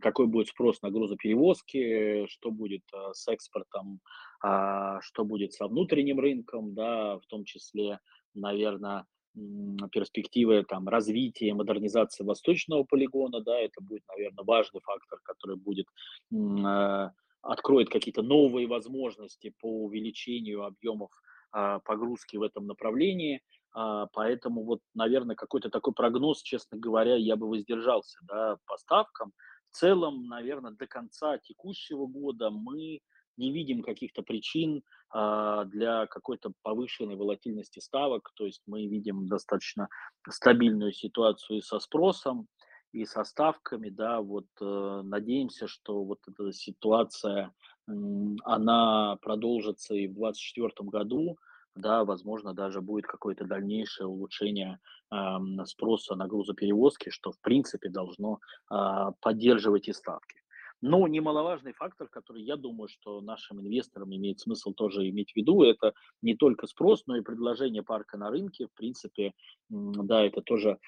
какой 0.01 0.27
будет 0.27 0.49
спрос 0.49 0.83
на 0.83 0.91
грузоперевозки, 0.91 2.27
что 2.29 2.51
будет 2.51 2.83
а, 2.93 3.13
с 3.15 3.29
экспортом, 3.29 4.01
а, 4.43 5.01
что 5.01 5.25
будет 5.25 5.53
со 5.53 5.67
внутренним 5.67 6.21
рынком, 6.21 6.75
да, 6.75 7.19
в 7.19 7.27
том 7.27 7.45
числе, 7.45 7.99
наверное, 8.35 9.07
перспективы 9.91 10.65
там, 10.65 10.89
развития, 10.89 11.55
модернизации 11.55 12.25
восточного 12.25 12.85
полигона, 12.85 13.41
да, 13.41 13.59
это 13.59 13.81
будет, 13.81 14.03
наверное, 14.09 14.45
важный 14.45 14.81
фактор, 14.83 15.21
который 15.23 15.57
будет, 15.57 15.87
э, 16.31 17.11
откроет 17.41 17.89
какие-то 17.89 18.23
новые 18.23 18.67
возможности 18.67 19.55
по 19.61 19.85
увеличению 19.85 20.65
объемов 20.65 21.11
э, 21.11 21.32
погрузки 21.85 22.37
в 22.37 22.43
этом 22.43 22.67
направлении, 22.67 23.43
э, 23.77 24.07
поэтому 24.13 24.65
вот, 24.65 24.81
наверное, 24.95 25.37
какой-то 25.37 25.71
такой 25.71 25.93
прогноз, 25.93 26.43
честно 26.43 26.79
говоря, 26.79 27.17
я 27.17 27.37
бы 27.37 27.49
воздержался, 27.49 28.19
да, 28.23 28.57
по 28.67 28.77
ставкам. 28.77 29.33
В 29.71 29.77
целом, 29.77 30.27
наверное, 30.27 30.73
до 30.73 30.87
конца 30.87 31.39
текущего 31.39 32.07
года 32.07 32.51
мы 32.51 33.01
не 33.39 33.53
видим 33.53 33.83
каких-то 33.83 34.23
причин 34.23 34.83
а, 35.11 35.65
для 35.65 36.07
какой-то 36.07 36.53
повышенной 36.63 37.17
волатильности 37.17 37.79
ставок. 37.79 38.31
То 38.35 38.45
есть 38.45 38.63
мы 38.67 38.87
видим 38.87 39.27
достаточно 39.27 39.89
стабильную 40.29 40.93
ситуацию 40.93 41.63
со 41.63 41.79
спросом, 41.79 42.49
и 42.93 43.07
со 43.07 43.25
ставками, 43.25 43.89
да, 43.89 44.21
вот 44.21 44.47
э, 44.61 45.01
надеемся, 45.03 45.67
что 45.67 46.05
вот 46.05 46.19
эта 46.29 46.53
ситуация, 46.53 47.53
она 47.87 49.17
продолжится 49.21 49.95
и 49.95 50.07
в 50.07 50.15
2024 50.15 50.89
году, 50.89 51.37
да, 51.75 52.05
возможно, 52.05 52.53
даже 52.53 52.81
будет 52.81 53.07
какое-то 53.07 53.45
дальнейшее 53.45 54.07
улучшение 54.07 54.79
э, 55.11 55.17
спроса 55.65 56.15
на 56.15 56.27
грузоперевозки, 56.27 57.09
что, 57.11 57.33
в 57.33 57.41
принципе, 57.41 57.89
должно 57.89 58.41
э, 58.71 58.77
поддерживать 59.21 59.89
и 59.89 59.93
ставки. 59.93 60.43
Но 60.83 61.07
немаловажный 61.07 61.73
фактор, 61.73 62.09
который 62.09 62.43
я 62.43 62.57
думаю, 62.57 62.89
что 62.89 63.21
нашим 63.21 63.61
инвесторам 63.61 64.15
имеет 64.15 64.41
смысл 64.41 64.73
тоже 64.73 65.09
иметь 65.09 65.33
в 65.33 65.37
виду, 65.37 65.63
это 65.63 65.95
не 66.23 66.35
только 66.35 66.67
спрос, 66.67 67.05
но 67.07 67.17
и 67.17 67.23
предложение 67.23 67.85
парка 67.85 68.19
на 68.19 68.31
рынке. 68.31 68.67
В 68.67 68.75
принципе, 68.75 69.33
да, 69.71 70.25
это 70.25 70.43
тоже 70.43 70.79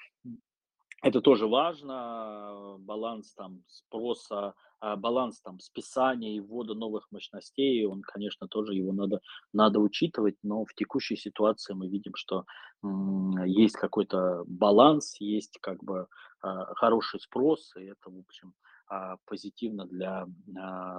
это 1.01 1.21
тоже 1.21 1.47
важно, 1.47 2.77
баланс 2.79 3.33
там 3.33 3.63
спроса, 3.67 4.53
а, 4.79 4.95
баланс 4.95 5.41
там 5.41 5.59
списания 5.59 6.35
и 6.35 6.39
ввода 6.39 6.73
новых 6.73 7.07
мощностей, 7.11 7.85
он, 7.85 8.01
конечно, 8.01 8.47
тоже 8.47 8.73
его 8.73 8.91
надо, 8.91 9.19
надо 9.53 9.79
учитывать, 9.79 10.35
но 10.43 10.65
в 10.65 10.73
текущей 10.75 11.15
ситуации 11.15 11.73
мы 11.73 11.87
видим, 11.87 12.13
что 12.15 12.45
есть 13.45 13.75
какой-то 13.75 14.43
баланс, 14.45 15.15
есть 15.19 15.57
как 15.61 15.83
бы 15.83 16.07
а, 16.41 16.73
хороший 16.75 17.19
спрос, 17.19 17.75
и 17.77 17.85
это, 17.85 18.09
в 18.09 18.19
общем, 18.19 18.53
а, 18.87 19.17
позитивно 19.25 19.85
для 19.85 20.27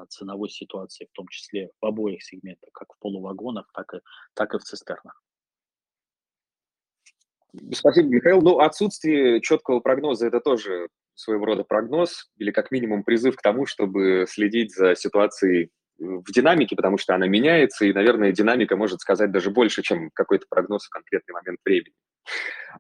ценовой 0.09 0.49
ситуации, 0.49 1.07
в 1.07 1.13
том 1.13 1.29
числе 1.29 1.71
в 1.81 1.87
обоих 1.87 2.25
сегментах, 2.25 2.71
как 2.73 2.93
в 2.93 2.99
полувагонах, 2.99 3.71
так 3.73 3.95
и, 3.95 3.99
так 4.35 4.55
и 4.55 4.59
в 4.59 4.63
цистернах. 4.63 5.23
Спасибо, 7.73 8.09
Михаил. 8.09 8.41
Ну, 8.43 8.59
отсутствие 8.59 9.41
четкого 9.41 9.81
прогноза– 9.81 10.27
это 10.29 10.41
тоже 10.41 10.89
своего 11.15 11.47
рода 11.47 11.65
прогноз 11.65 12.31
или 12.37 12.51
как 12.51 12.71
минимум 12.71 13.03
призыв 13.03 13.37
к 13.37 13.43
тому, 13.43 13.67
чтобы 13.67 14.27
следить 14.29 14.75
за 14.75 14.95
ситуацией 14.95 15.71
в 15.99 16.31
динамике, 16.31 16.77
потому 16.77 16.99
что 16.99 17.15
она 17.15 17.27
меняется, 17.27 17.87
и, 17.87 17.93
наверное, 17.93 18.33
динамика 18.33 18.77
может 18.77 19.01
сказать 19.01 19.33
даже 19.33 19.51
больше, 19.51 19.83
чем 19.83 20.11
какой-то 20.13 20.45
прогноз 20.49 20.85
в 20.85 20.91
конкретный 20.91 21.33
момент 21.33 21.59
времени. 21.65 21.95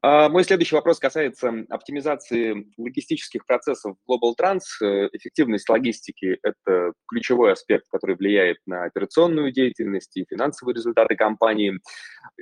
А, 0.02 0.28
мой 0.28 0.44
следующий 0.44 0.74
вопрос 0.74 0.98
касается 0.98 1.64
оптимизации 1.68 2.66
логистических 2.76 3.46
процессов 3.46 3.96
Global 4.09 4.35
Trans. 4.40 4.61
Э, 4.82 5.09
эффективность 5.12 5.68
логистики– 5.68 6.38
это 6.42 6.92
ключевой 7.09 7.52
аспект, 7.52 7.87
который 7.90 8.16
влияет 8.16 8.59
на 8.66 8.85
операционную 8.85 9.52
деятельность 9.52 10.16
и 10.16 10.26
финансовые 10.28 10.74
результаты 10.74 11.16
компании. 11.16 11.78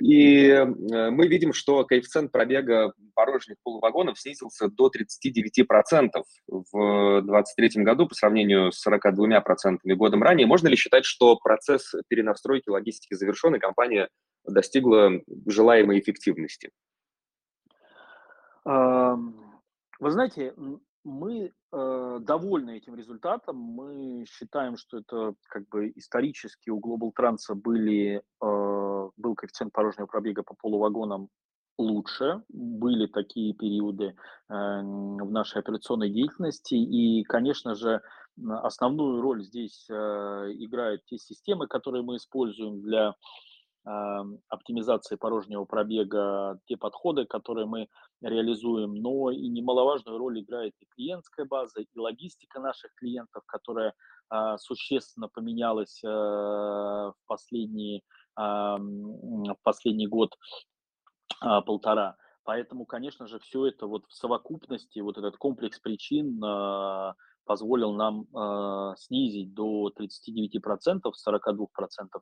И 0.01 0.47
э, 0.47 0.65
мы 0.65 1.27
видим, 1.27 1.53
что 1.53 1.85
коэффициент 1.85 2.31
пробега 2.31 2.93
порожних 3.13 3.57
полувагонов 3.63 4.19
снизился 4.19 4.67
до 4.67 4.89
39% 4.89 6.09
в 6.47 7.21
2023 7.21 7.83
году 7.83 8.07
по 8.07 8.15
сравнению 8.15 8.71
с 8.71 8.85
42% 8.85 9.77
годом 9.95 10.23
ранее. 10.23 10.47
Можно 10.47 10.67
ли 10.67 10.75
считать, 10.75 11.05
что 11.05 11.37
процесс 11.37 11.93
перенастройки 12.09 12.69
логистики 12.69 13.13
завершен, 13.13 13.55
и 13.55 13.59
компания 13.59 14.09
достигла 14.45 15.11
желаемой 15.47 15.99
эффективности? 15.99 16.71
Вы 18.65 20.11
знаете, 20.11 20.53
мы 21.05 21.51
э, 21.71 22.19
довольны 22.21 22.77
этим 22.77 22.95
результатом. 22.95 23.57
Мы 23.57 24.25
считаем, 24.27 24.75
что 24.75 24.97
это 24.97 25.35
как 25.47 25.69
бы 25.69 25.93
исторически 25.95 26.71
у 26.71 26.79
Global 26.79 27.11
Trans 27.17 27.53
были, 27.53 28.17
э, 28.17 29.09
был 29.15 29.35
коэффициент 29.35 29.71
порожнего 29.71 30.07
пробега 30.07 30.43
по 30.43 30.55
полувагонам 30.55 31.29
лучше. 31.77 32.43
Были 32.49 33.05
такие 33.05 33.53
периоды 33.53 34.05
э, 34.05 34.13
в 34.49 35.31
нашей 35.31 35.59
операционной 35.59 36.09
деятельности. 36.09 36.73
И, 36.73 37.23
конечно 37.23 37.75
же, 37.75 38.01
основную 38.47 39.21
роль 39.21 39.43
здесь 39.43 39.85
играют 39.89 41.05
те 41.05 41.17
системы, 41.17 41.67
которые 41.67 42.03
мы 42.03 42.17
используем 42.17 42.81
для 42.81 43.15
оптимизации 43.85 45.15
порожнего 45.15 45.65
пробега, 45.65 46.59
те 46.65 46.75
подходы, 46.75 47.25
которые 47.25 47.67
мы 47.67 47.87
реализуем, 48.21 48.95
но 48.95 49.29
и 49.29 49.47
немаловажную 49.47 50.17
роль 50.17 50.41
играет 50.41 50.73
и 50.79 50.85
клиентская 50.95 51.45
база, 51.45 51.81
и 51.81 51.99
логистика 51.99 52.59
наших 52.59 52.93
клиентов, 52.95 53.43
которая 53.45 53.93
а, 54.29 54.57
существенно 54.57 55.27
поменялась 55.27 56.01
а, 56.03 57.11
в, 57.11 57.15
последний, 57.27 58.03
в 58.35 59.55
последний 59.63 60.07
год 60.07 60.31
а. 61.41 62.15
Поэтому, 62.45 62.85
конечно 62.85 63.27
же, 63.27 63.39
все 63.39 63.65
это 63.65 63.87
вот 63.87 64.05
в 64.07 64.13
совокупности, 64.13 64.99
вот 64.99 65.17
этот 65.17 65.35
комплекс 65.37 65.79
причин 65.79 66.39
а, 66.43 67.15
позволил 67.45 67.93
нам 67.93 68.23
э, 68.23 68.95
снизить 68.97 69.53
до 69.53 69.91
39%, 69.97 71.11
с 71.13 71.27
42%, 71.27 71.67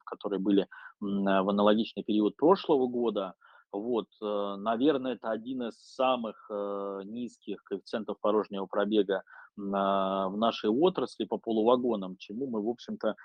которые 0.05 0.39
были 0.39 0.67
в 0.99 1.49
аналогичный 1.49 2.03
период 2.03 2.35
прошлого 2.35 2.87
года. 2.87 3.33
Вот, 3.71 4.07
э, 4.21 4.55
наверное, 4.59 5.13
это 5.13 5.31
один 5.31 5.63
из 5.63 5.75
самых 5.95 6.35
э, 6.51 7.01
низких 7.05 7.63
коэффициентов 7.63 8.19
порожнего 8.21 8.65
пробега 8.65 9.23
в 9.55 10.35
нашей 10.35 10.71
отрасли 10.71 11.25
по 11.25 11.37
полувагонам, 11.37 12.17
чему 12.17 12.47
мы, 12.47 12.59
в 12.59 12.67
общем-то, 12.67 13.15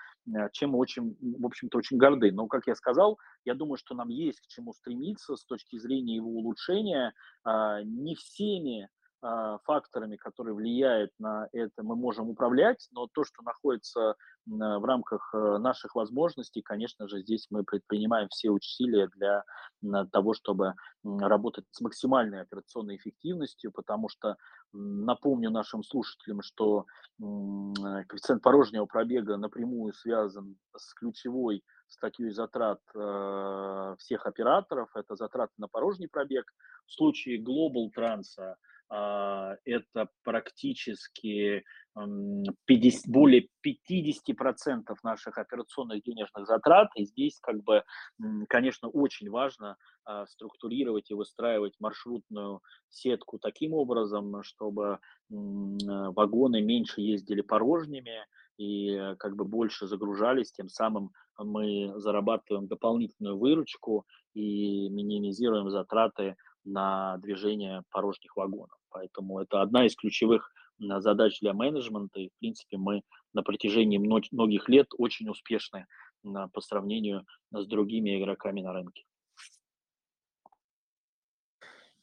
чем 0.51 0.69
мы 0.69 0.77
очень, 0.77 1.17
в 1.19 1.43
общем-то, 1.43 1.79
очень 1.79 1.97
горды. 1.97 2.31
Но, 2.31 2.45
как 2.45 2.67
я 2.67 2.75
сказал, 2.75 3.17
я 3.45 3.55
думаю, 3.55 3.77
что 3.77 3.95
нам 3.95 4.09
есть 4.09 4.39
к 4.39 4.45
чему 4.45 4.73
стремиться 4.73 5.35
с 5.35 5.43
точки 5.43 5.79
зрения 5.79 6.17
его 6.17 6.29
улучшения. 6.29 7.15
Не 7.45 8.13
всеми 8.13 8.83
а, 8.83 8.87
факторами, 9.21 10.15
которые 10.15 10.55
влияют 10.55 11.11
на 11.19 11.47
это, 11.51 11.83
мы 11.83 11.95
можем 11.95 12.29
управлять, 12.29 12.87
но 12.91 13.07
то, 13.07 13.23
что 13.23 13.43
находится 13.43 14.15
в 14.45 14.85
рамках 14.85 15.29
э, 15.33 15.57
наших 15.57 15.95
возможностей, 15.95 16.61
конечно 16.61 17.07
же, 17.07 17.21
здесь 17.21 17.47
мы 17.49 17.63
предпринимаем 17.63 18.29
все 18.29 18.49
усилия 18.49 19.07
для 19.15 19.43
того, 20.11 20.33
чтобы 20.33 20.73
работать 21.03 21.65
с 21.71 21.81
максимальной 21.81 22.41
операционной 22.41 22.95
эффективностью, 22.95 23.71
потому 23.71 24.09
что 24.09 24.37
напомню 24.73 25.51
нашим 25.51 25.83
слушателям, 25.83 26.41
что 26.41 26.85
коэффициент 27.19 28.41
порожнего 28.41 28.85
пробега 28.85 29.37
напрямую 29.37 29.93
связан 29.93 30.57
с 30.75 30.93
ключевой 30.93 31.63
статьей 31.87 32.31
затрат 32.31 32.79
э, 32.95 33.95
всех 33.97 34.25
операторов, 34.25 34.89
это 34.95 35.15
затраты 35.15 35.53
на 35.57 35.67
порожний 35.67 36.07
пробег. 36.07 36.45
В 36.85 36.93
случае 36.93 37.43
Global 37.43 37.89
Trans 37.95 38.37
а, 38.37 38.55
это 38.91 40.09
практически 40.23 41.63
50, 42.65 43.07
более 43.07 43.47
50% 43.65 44.83
наших 45.03 45.37
операционных 45.37 46.03
денежных 46.03 46.45
затрат. 46.47 46.89
И 46.95 47.05
здесь, 47.05 47.39
как 47.41 47.63
бы, 47.63 47.83
конечно, 48.47 48.89
очень 48.89 49.29
важно 49.29 49.77
а, 50.05 50.25
структурировать 50.27 51.11
и 51.11 51.13
выстраивать 51.13 51.73
маршрутную 51.79 52.61
сетку 52.89 53.37
таким 53.39 53.73
образом, 53.73 54.41
чтобы 54.43 54.99
вагоны 55.29 56.61
меньше 56.61 57.01
ездили 57.01 57.41
порожними 57.41 58.25
и 58.57 59.15
как 59.19 59.35
бы 59.35 59.45
больше 59.45 59.87
загружались, 59.87 60.51
тем 60.51 60.67
самым 60.67 61.11
мы 61.37 61.93
зарабатываем 61.95 62.67
дополнительную 62.67 63.37
выручку 63.37 64.05
и 64.33 64.89
минимизируем 64.89 65.69
затраты 65.69 66.35
на 66.65 67.17
движение 67.17 67.83
порожних 67.89 68.35
вагонов. 68.35 68.78
Поэтому 68.89 69.39
это 69.39 69.61
одна 69.61 69.85
из 69.85 69.95
ключевых 69.95 70.51
задач 70.79 71.39
для 71.39 71.53
менеджмента. 71.53 72.19
И, 72.19 72.29
в 72.29 72.39
принципе, 72.39 72.77
мы 72.77 73.01
на 73.33 73.43
протяжении 73.43 73.97
многих 73.97 74.69
лет 74.69 74.87
очень 74.97 75.29
успешны 75.29 75.85
по 76.23 76.61
сравнению 76.61 77.25
с 77.51 77.65
другими 77.65 78.19
игроками 78.19 78.61
на 78.61 78.73
рынке. 78.73 79.03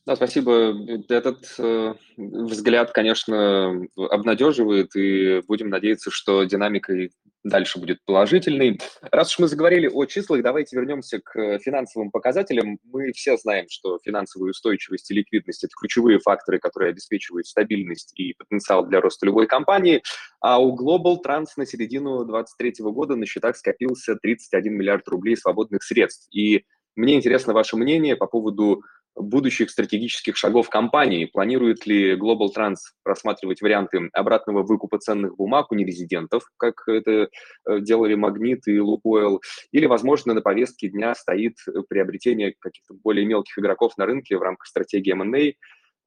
Да, 0.06 0.14
спасибо. 0.14 0.72
Этот 1.08 1.52
э, 1.58 1.94
взгляд, 2.16 2.92
конечно, 2.92 3.82
обнадеживает, 3.96 4.94
и 4.94 5.42
будем 5.48 5.68
надеяться, 5.68 6.12
что 6.12 6.44
динамика 6.44 6.94
дальше 7.42 7.80
будет 7.80 7.98
положительной. 8.04 8.78
Раз 9.02 9.32
уж 9.32 9.40
мы 9.40 9.48
заговорили 9.48 9.88
о 9.88 10.04
числах, 10.04 10.44
давайте 10.44 10.76
вернемся 10.76 11.20
к 11.20 11.58
финансовым 11.58 12.12
показателям. 12.12 12.78
Мы 12.84 13.10
все 13.14 13.36
знаем, 13.36 13.66
что 13.68 13.98
финансовая 14.04 14.50
устойчивость 14.50 15.10
и 15.10 15.14
ликвидность– 15.14 15.64
это 15.64 15.72
ключевые 15.76 16.20
факторы, 16.20 16.60
которые 16.60 16.90
обеспечивают 16.90 17.48
стабильность 17.48 18.12
и 18.14 18.34
потенциал 18.34 18.86
для 18.86 19.00
роста 19.00 19.26
любой 19.26 19.48
компании. 19.48 20.04
А 20.40 20.60
у 20.60 20.76
Global 20.76 21.16
Trans 21.24 21.46
на 21.56 21.66
середину 21.66 22.24
2023 22.24 22.84
года 22.92 23.16
на 23.16 23.26
счетах 23.26 23.56
скопился 23.56 24.14
31 24.14 24.72
миллиард 24.72 25.08
рублей 25.08 25.36
свободных 25.36 25.82
средств. 25.82 26.28
И 26.30 26.64
мне 26.96 27.14
интересно 27.14 27.52
ваше 27.52 27.76
мнение 27.76 28.16
по 28.16 28.26
поводу 28.26 28.82
будущих 29.16 29.70
стратегических 29.70 30.36
шагов 30.36 30.68
компании? 30.68 31.24
Планирует 31.24 31.86
ли 31.86 32.14
Global 32.14 32.48
Trans 32.54 32.76
рассматривать 33.04 33.62
варианты 33.62 34.08
обратного 34.12 34.62
выкупа 34.62 34.98
ценных 34.98 35.36
бумаг 35.36 35.72
у 35.72 35.74
нерезидентов, 35.74 36.44
как 36.56 36.86
это 36.86 37.28
э, 37.66 37.80
делали 37.80 38.14
Магнит 38.14 38.68
и 38.68 38.78
Лукойл? 38.78 39.42
Или, 39.72 39.86
возможно, 39.86 40.34
на 40.34 40.42
повестке 40.42 40.88
дня 40.88 41.14
стоит 41.14 41.56
приобретение 41.88 42.54
каких-то 42.58 42.94
более 42.94 43.26
мелких 43.26 43.58
игроков 43.58 43.96
на 43.96 44.06
рынке 44.06 44.36
в 44.36 44.42
рамках 44.42 44.66
стратегии 44.66 45.12
M&A? 45.12 45.54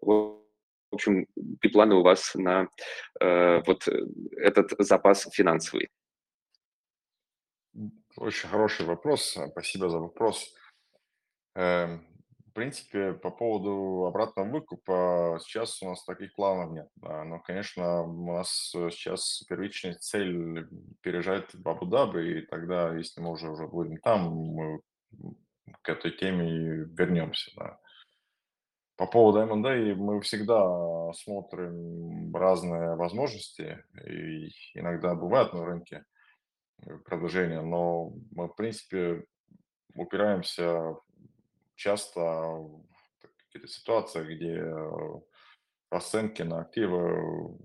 В 0.02 0.40
общем, 0.92 1.28
какие 1.62 1.72
планы 1.72 1.96
у 1.96 2.02
вас 2.02 2.34
на 2.36 2.68
э, 3.20 3.62
вот 3.66 3.88
этот 4.38 4.74
запас 4.80 5.28
финансовый? 5.32 5.90
Очень 8.18 8.50
хороший 8.50 8.86
вопрос. 8.86 9.38
Спасибо 9.52 9.90
за 9.90 10.00
вопрос. 10.00 10.54
Эм, 11.56 12.06
В 12.50 12.54
принципе, 12.54 13.14
по 13.14 13.30
поводу 13.30 14.06
обратного 14.08 14.50
выкупа 14.50 15.40
сейчас 15.42 15.82
у 15.84 15.90
нас 15.90 16.04
таких 16.04 16.34
планов 16.34 16.72
нет. 16.72 16.90
Но, 17.00 17.40
конечно, 17.40 18.02
у 18.02 18.34
нас 18.34 18.74
э, 18.76 18.90
сейчас 18.90 19.44
первичная 19.48 19.94
цель 19.94 20.68
переезжать 21.02 21.54
в 21.54 21.70
Абу-Даби, 21.70 22.40
и 22.40 22.46
тогда, 22.48 22.96
если 22.96 23.22
мы 23.22 23.32
уже, 23.32 23.52
уже 23.52 23.68
будем 23.68 23.98
там, 23.98 24.34
мы 24.34 24.82
к 25.84 25.90
этой 25.90 26.12
теме 26.12 26.86
вернемся. 26.86 27.52
Да. 27.56 27.80
По 28.96 29.06
поводу 29.06 29.40
M&A 29.40 29.94
мы 29.94 30.20
всегда 30.22 31.14
смотрим 31.14 32.36
разные 32.36 32.96
возможности, 32.96 33.84
и 34.06 34.50
иногда 34.74 35.14
бывает 35.14 35.54
на 35.54 35.66
рынке 35.66 36.04
предложения, 37.06 37.62
но 37.62 38.12
мы, 38.32 38.48
в 38.48 38.56
принципе, 38.56 39.24
упираемся 39.94 40.96
часто 41.80 42.70
какие-то 43.48 43.68
ситуации, 43.68 44.36
где 44.36 44.56
э, 44.58 45.22
расценки 45.90 46.42
на 46.42 46.60
активы 46.62 47.58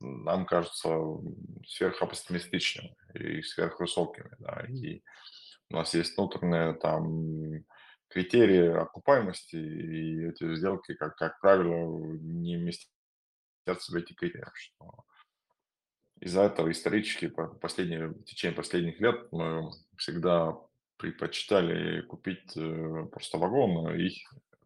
нам 0.00 0.44
кажутся 0.44 0.90
сверхоптимистичными 1.66 2.96
и 3.14 3.42
сверхвысокими. 3.42 4.30
Да. 4.40 4.64
И 4.68 5.02
у 5.70 5.76
нас 5.76 5.94
есть 5.94 6.16
внутренние 6.16 6.74
там 6.74 7.64
критерии 8.08 8.76
окупаемости, 8.76 9.56
и 9.56 10.28
эти 10.28 10.54
сделки, 10.56 10.94
как, 10.94 11.16
как 11.16 11.40
правило, 11.40 11.88
не 12.18 12.56
вместятся 12.56 13.92
в 13.92 13.94
эти 13.94 14.14
критерии. 14.14 14.44
Что 14.52 15.04
из-за 16.20 16.42
этого 16.42 16.70
исторически 16.72 17.28
по 17.28 17.46
последние, 17.46 18.08
в 18.08 18.24
течение 18.24 18.56
последних 18.56 19.00
лет 19.00 19.30
мы 19.30 19.70
всегда 19.96 20.56
предпочитали 21.04 22.00
купить 22.00 22.56
э, 22.56 23.06
просто 23.12 23.36
вагон 23.38 23.94
и 23.94 24.10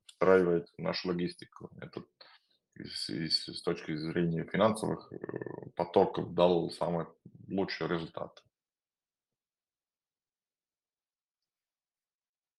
встраивать 0.06 0.72
в 0.78 0.82
нашу 0.82 1.08
логистику. 1.08 1.70
Это 1.80 2.04
из, 2.76 3.08
с 3.08 3.62
точки 3.62 3.96
зрения 3.96 4.44
финансовых 4.44 5.12
э, 5.12 5.16
потоков 5.74 6.32
дал 6.34 6.70
самый 6.70 7.06
лучший 7.48 7.88
результат. 7.88 8.42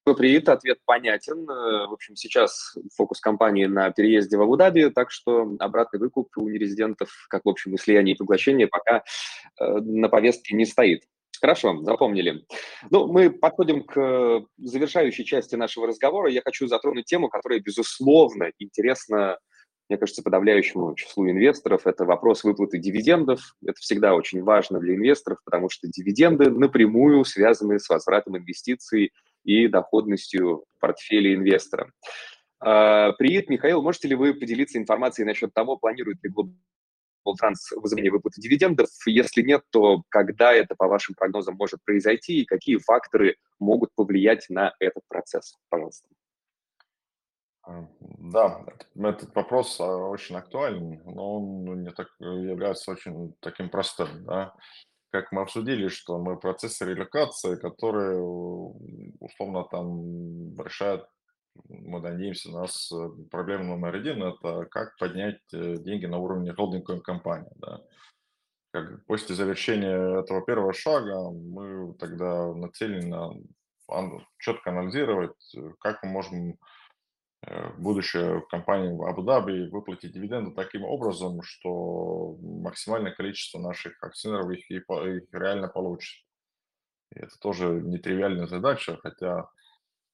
Привет, 0.03 0.49
ответ 0.49 0.79
понятен. 0.83 1.49
Э, 1.49 1.87
в 1.87 1.93
общем, 1.93 2.17
сейчас 2.17 2.75
фокус 2.97 3.21
компании 3.21 3.65
на 3.65 3.91
переезде 3.91 4.35
в 4.37 4.41
Абу-Даби, 4.41 4.89
так 4.89 5.09
что 5.09 5.55
обратный 5.59 6.01
выкуп 6.01 6.37
у 6.37 6.49
нерезидентов, 6.49 7.27
как 7.29 7.45
в 7.45 7.49
общем 7.49 7.75
и 7.75 7.77
слияние 7.77 8.15
и 8.15 8.17
поглощение, 8.17 8.67
пока 8.67 9.03
на 9.57 10.09
повестке 10.09 10.55
не 10.55 10.65
стоит. 10.65 11.05
Хорошо, 11.41 11.82
запомнили. 11.84 12.45
Ну, 12.89 13.08
мы 13.08 13.30
подходим 13.30 13.84
к 13.84 14.45
завершающей 14.58 15.23
части 15.23 15.56
нашего 15.56 15.88
разговора. 15.88 16.30
Я 16.30 16.41
хочу 16.41 16.67
затронуть 16.67 17.06
тему, 17.06 17.30
которая, 17.30 17.60
безусловно, 17.60 18.52
интересна, 18.60 19.38
мне 19.89 19.97
кажется, 19.97 20.21
подавляющему 20.21 20.95
числу 20.95 21.30
инвесторов. 21.30 21.88
Это 21.88 22.06
вопрос 22.06 22.43
выплаты 22.43 22.78
дивидендов. 22.78 23.39
Это 23.63 23.80
всегда 23.80 24.15
очень 24.15 24.43
важно 24.43 24.80
для 24.80 24.95
инвесторов, 24.95 25.39
потому 25.45 25.69
что 25.69 25.88
дивиденды 25.88 26.49
напрямую 26.49 27.23
связаны 27.23 27.80
с 27.80 27.88
возвратом 27.89 28.38
инвестиций 28.38 29.12
и 29.45 29.67
доходностью 29.67 30.65
портфеля 30.80 31.34
инвестора. 31.34 31.91
А, 32.60 33.13
привет, 33.13 33.49
Михаил. 33.49 33.82
Можете 33.82 34.10
ли 34.10 34.15
вы 34.15 34.34
поделиться 34.34 34.78
информацией 34.78 35.25
насчет 35.25 35.54
того, 35.54 35.78
планирует 35.78 36.21
ли 36.21 36.30
Транс 37.35 37.71
возымение 37.71 38.11
выплаты 38.11 38.41
дивидендов? 38.41 38.89
Если 39.05 39.41
нет, 39.41 39.61
то 39.71 40.03
когда 40.09 40.53
это, 40.53 40.75
по 40.75 40.87
вашим 40.87 41.15
прогнозам, 41.15 41.55
может 41.55 41.83
произойти 41.83 42.41
и 42.41 42.45
какие 42.45 42.77
факторы 42.77 43.35
могут 43.59 43.93
повлиять 43.95 44.45
на 44.49 44.73
этот 44.79 45.03
процесс? 45.07 45.55
Пожалуйста. 45.69 46.07
А, 47.63 47.87
да, 48.19 48.65
этот 48.95 49.35
вопрос 49.35 49.79
а, 49.79 49.85
очень 49.85 50.35
актуален, 50.35 51.01
но 51.05 51.37
он 51.37 51.65
ну, 51.65 51.73
не 51.75 51.91
так 51.91 52.07
является 52.19 52.91
очень 52.91 53.35
таким 53.41 53.69
простым. 53.69 54.25
Да? 54.25 54.55
Как 55.11 55.31
мы 55.31 55.41
обсудили, 55.41 55.87
что 55.87 56.19
мы 56.19 56.39
процессы 56.39 56.85
релокации, 56.85 57.55
которые 57.55 58.19
условно 59.19 59.65
там 59.69 60.59
решают 60.61 61.07
мы 61.67 61.99
надеемся, 62.01 62.49
у 62.49 62.53
нас 62.53 62.91
э, 62.91 63.09
проблема 63.29 63.65
номер 63.65 63.95
один– 63.95 64.23
это 64.23 64.65
как 64.65 64.97
поднять 64.97 65.41
э, 65.53 65.75
деньги 65.77 66.05
на 66.05 66.17
уровне 66.17 66.53
холдинговой 66.53 67.01
компании. 67.01 67.51
Да. 67.57 67.81
Как 68.71 69.05
после 69.05 69.35
завершения 69.35 70.19
этого 70.19 70.43
первого 70.45 70.73
шага 70.73 71.31
мы 71.31 71.93
тогда 71.95 72.53
нацелены 72.53 73.43
четко 74.38 74.69
анализировать, 74.69 75.55
э, 75.55 75.71
как 75.79 76.03
мы 76.03 76.12
можем 76.12 76.57
будущее 77.77 78.41
компании 78.49 78.93
в 78.93 79.01
Абу-Даби 79.01 79.69
выплатить 79.69 80.12
дивиденды 80.12 80.53
таким 80.53 80.83
образом, 80.83 81.41
что 81.41 82.35
максимальное 82.41 83.13
количество 83.13 83.59
наших 83.59 83.93
акционеров 84.03 84.51
их, 84.51 84.69
их 84.69 85.23
реально 85.31 85.69
получит. 85.69 86.21
И 87.15 87.19
это 87.19 87.39
тоже 87.39 87.81
нетривиальная 87.81 88.45
задача, 88.45 88.99
хотя 89.01 89.49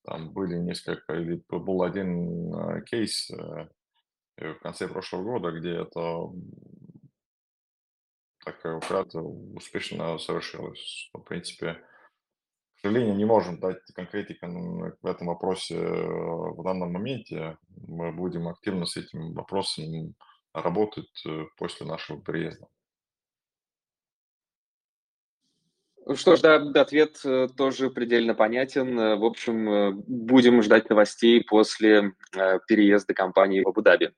там 0.06 0.32
были 0.32 0.56
несколько, 0.56 1.14
или 1.14 1.42
был 1.50 1.84
один 1.84 2.54
э, 2.54 2.82
кейс 2.86 3.30
э, 3.32 3.68
э, 4.38 4.54
в 4.54 4.60
конце 4.60 4.88
прошлого 4.88 5.24
года, 5.24 5.52
где 5.52 5.82
это 5.82 6.30
такая 8.44 8.76
украта 8.76 9.22
успешно 9.22 10.18
совершилось. 10.18 11.10
В 11.14 11.22
принципе, 11.22 11.74
к 12.76 12.80
сожалению, 12.82 13.16
не 13.16 13.26
можем 13.26 13.60
дать 13.60 13.82
конкретики 13.96 14.46
в 14.46 15.06
этом 15.06 15.28
вопросе 15.28 15.80
в 15.80 16.64
данном 16.64 16.94
моменте. 16.94 17.58
Мы 17.88 18.12
будем 18.12 18.48
активно 18.48 18.86
с 18.86 18.98
этим 18.98 19.34
вопросом 19.34 20.14
работать 20.54 21.24
после 21.58 21.88
нашего 21.88 22.20
приезда. 22.20 22.68
Что 26.14 26.36
ж, 26.36 26.42
да, 26.42 26.56
ответ 26.82 27.18
э, 27.26 27.48
тоже 27.58 27.90
предельно 27.90 28.36
понятен. 28.36 29.00
Э, 29.00 29.16
в 29.16 29.26
общем, 29.26 29.70
э, 29.70 29.92
будем 30.08 30.62
ждать 30.62 30.88
новостей 30.90 31.44
после 31.44 32.12
переезда 32.68 33.14
компании 33.16 33.64
в 33.64 33.68
Абу-Даби. 33.68 34.12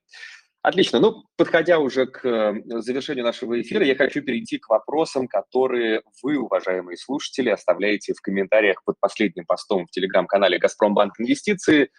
Отлично. 0.60 1.00
Ну, 1.00 1.24
подходя 1.36 1.78
уже 1.78 2.06
к 2.06 2.20
завершению 2.66 3.24
нашего 3.24 3.58
эфира, 3.60 3.84
я 3.84 3.94
хочу 3.94 4.22
перейти 4.22 4.58
к 4.58 4.68
вопросам, 4.68 5.28
которые 5.28 6.02
вы, 6.22 6.36
уважаемые 6.36 6.98
слушатели, 6.98 7.48
оставляете 7.48 8.12
в 8.12 8.20
комментариях 8.20 8.82
под 8.84 8.98
последним 9.00 9.46
постом 9.46 9.86
в 9.86 9.90
телеграм-канале 9.90 10.58
«Газпромбанк 10.58 11.20
Инвестиции». 11.20 11.90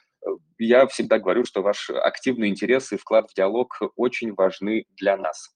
Я 0.59 0.85
всегда 0.87 1.17
говорю, 1.17 1.45
что 1.45 1.61
ваш 1.61 1.89
активный 1.89 2.49
интерес 2.49 2.91
и 2.91 2.97
вклад 2.97 3.31
в 3.31 3.33
диалог 3.33 3.79
очень 3.95 4.33
важны 4.35 4.85
для 4.97 5.15
нас. 5.15 5.49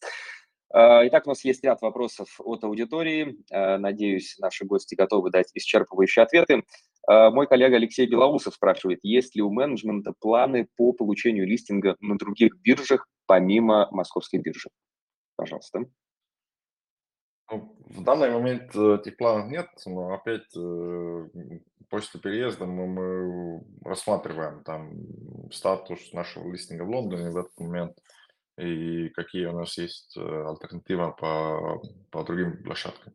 А, 0.74 1.08
итак, 1.08 1.28
у 1.28 1.30
нас 1.30 1.46
есть 1.46 1.64
ряд 1.64 1.82
вопросов 1.84 2.28
от 2.40 2.64
аудитории. 2.64 3.38
А, 3.52 3.78
надеюсь, 3.78 4.38
наши 4.40 4.66
гости 4.66 4.96
готовы 4.96 5.30
дать 5.30 5.52
исчерпывающие 5.56 6.24
ответы. 6.24 6.64
А, 7.08 7.30
мой 7.30 7.46
коллега 7.46 7.76
Алексей 7.76 8.08
Белоусов 8.08 8.56
спрашивает, 8.56 9.00
есть 9.04 9.36
ли 9.36 9.44
у 9.44 9.52
менеджмента 9.52 10.14
планы 10.20 10.68
по 10.76 10.92
получению 10.92 11.48
листинга 11.48 11.96
на 12.00 12.18
других 12.18 12.56
биржах, 12.58 13.08
помимо 13.28 13.88
московской 13.92 14.40
биржи? 14.40 14.70
Пожалуйста. 15.36 15.86
Ну, 17.52 17.78
в 17.86 18.04
данный 18.04 18.32
момент 18.32 18.76
э, 18.76 18.96
этих 19.00 19.18
планов 19.18 19.50
нет, 19.50 19.68
но 19.86 20.14
опять 20.14 20.56
э, 20.58 21.28
после 21.88 22.20
переезда 22.20 22.66
мы, 22.66 22.88
мы 22.88 23.64
рассматриваем 23.84 24.64
там 24.64 24.92
статус 25.52 26.14
нашего 26.14 26.52
листинга 26.52 26.82
в 26.82 26.90
Лондоне 26.90 27.30
в 27.30 27.38
этот 27.38 27.60
момент– 27.60 27.96
и 28.58 29.10
какие 29.10 29.46
у 29.48 29.54
нас 29.54 29.78
есть 29.78 30.16
э, 30.18 30.22
альтернативы 30.22 31.14
по, 31.16 31.82
по 32.12 32.24
другим 32.24 32.64
площадкам. 32.64 33.14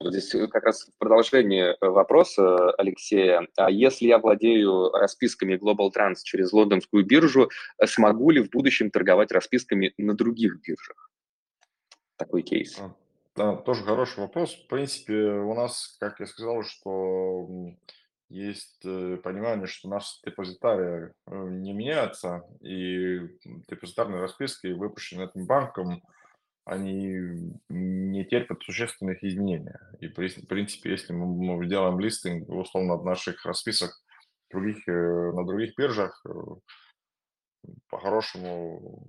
Здесь 0.00 0.34
э, 0.34 0.46
как 0.46 0.64
раз 0.64 0.84
в 0.84 0.98
продолжение 0.98 1.76
э, 1.80 1.86
вопроса 1.86 2.70
Алексея. 2.72 3.48
А 3.56 3.70
если 3.70 4.06
я 4.06 4.18
владею 4.18 4.90
расписками 4.90 5.54
Global 5.54 5.90
Trans 5.94 6.16
через 6.22 6.52
лондонскую 6.52 7.04
биржу, 7.04 7.50
смогу 7.84 8.30
ли 8.30 8.40
в 8.40 8.50
будущем 8.50 8.90
торговать 8.90 9.32
расписками 9.32 9.94
на 9.96 10.14
других 10.14 10.60
биржах? 10.60 11.10
Такой 12.16 12.42
кейс. 12.42 12.78
А, 12.78 12.94
да, 13.34 13.56
тоже 13.56 13.84
хороший 13.84 14.20
вопрос. 14.20 14.54
В 14.54 14.68
принципе, 14.68 15.14
у 15.14 15.54
нас, 15.54 15.96
как 15.98 16.20
я 16.20 16.26
сказал, 16.26 16.62
что 16.62 17.48
есть 18.28 18.84
э, 18.84 19.16
понимание, 19.16 19.66
что 19.66 19.88
наши 19.88 20.20
депозитарии 20.24 21.12
э, 21.26 21.48
не 21.48 21.72
меняются, 21.72 22.42
и 22.60 23.20
депозитарные 23.68 24.20
расписки, 24.20 24.66
выпущенные 24.68 25.28
этим 25.28 25.46
банком, 25.46 26.02
они 26.64 27.54
не 27.70 28.24
терпят 28.26 28.62
существенных 28.62 29.24
изменений. 29.24 29.72
И, 30.00 30.08
в 30.08 30.12
принципе, 30.12 30.90
если 30.90 31.14
мы 31.14 31.66
делаем 31.66 31.98
листинг, 31.98 32.46
условно, 32.50 32.94
от 32.94 33.04
наших 33.04 33.44
расписок 33.46 33.92
других, 34.50 34.86
э, 34.86 35.32
на 35.32 35.46
других 35.46 35.74
биржах, 35.76 36.24
по-хорошему 37.88 39.08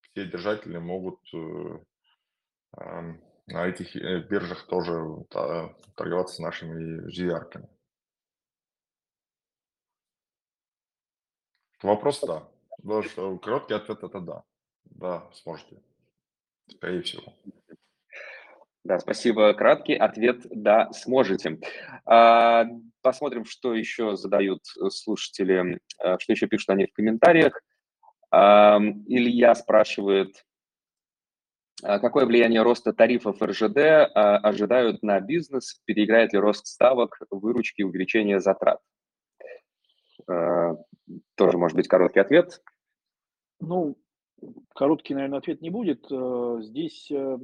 все 0.00 0.26
держатели 0.26 0.78
могут 0.78 1.20
на 2.72 3.66
этих 3.66 3.94
биржах 4.28 4.66
тоже 4.66 5.04
торговаться 5.94 6.42
нашими 6.42 7.06
GR-ками. 7.08 7.68
Вопрос 11.84 12.20
да. 12.22 12.42
Короткий 13.42 13.74
ответ 13.74 14.02
это 14.02 14.20
да. 14.20 14.42
Да, 14.84 15.28
сможете. 15.34 15.82
Скорее 16.66 17.02
всего. 17.02 17.34
Да, 18.84 18.98
спасибо. 18.98 19.52
Краткий 19.52 19.94
ответ– 19.94 20.46
да, 20.50 20.90
сможете. 20.92 21.60
А, 22.06 22.64
посмотрим, 23.02 23.44
что 23.44 23.74
еще 23.74 24.16
задают 24.16 24.64
слушатели, 24.64 25.78
а, 25.98 26.18
что 26.18 26.32
еще 26.32 26.46
пишут 26.46 26.70
они 26.70 26.86
в 26.86 26.92
комментариях. 26.94 27.60
А, 28.30 28.78
Илья 29.06 29.54
спрашивает, 29.54 30.46
какое 31.82 32.24
влияние 32.24 32.62
роста 32.62 32.94
тарифов 32.94 33.42
РЖД 33.42 34.10
ожидают 34.14 35.02
на 35.02 35.20
бизнес? 35.20 35.82
Переиграет 35.84 36.32
ли 36.32 36.38
рост 36.38 36.66
ставок, 36.66 37.18
выручки, 37.30 37.82
увеличение 37.82 38.40
затрат? 38.40 38.80
Тоже, 41.34 41.58
может 41.58 41.76
быть, 41.76 41.88
короткий 41.88 42.20
ответ. 42.20 42.62
Ну, 43.60 43.96
Короткий, 44.74 45.14
наверное, 45.14 45.38
ответ 45.38 45.60
не 45.62 45.70
будет. 45.70 46.06
Э, 46.10 46.58
здесь, 46.60 47.10
э, 47.10 47.38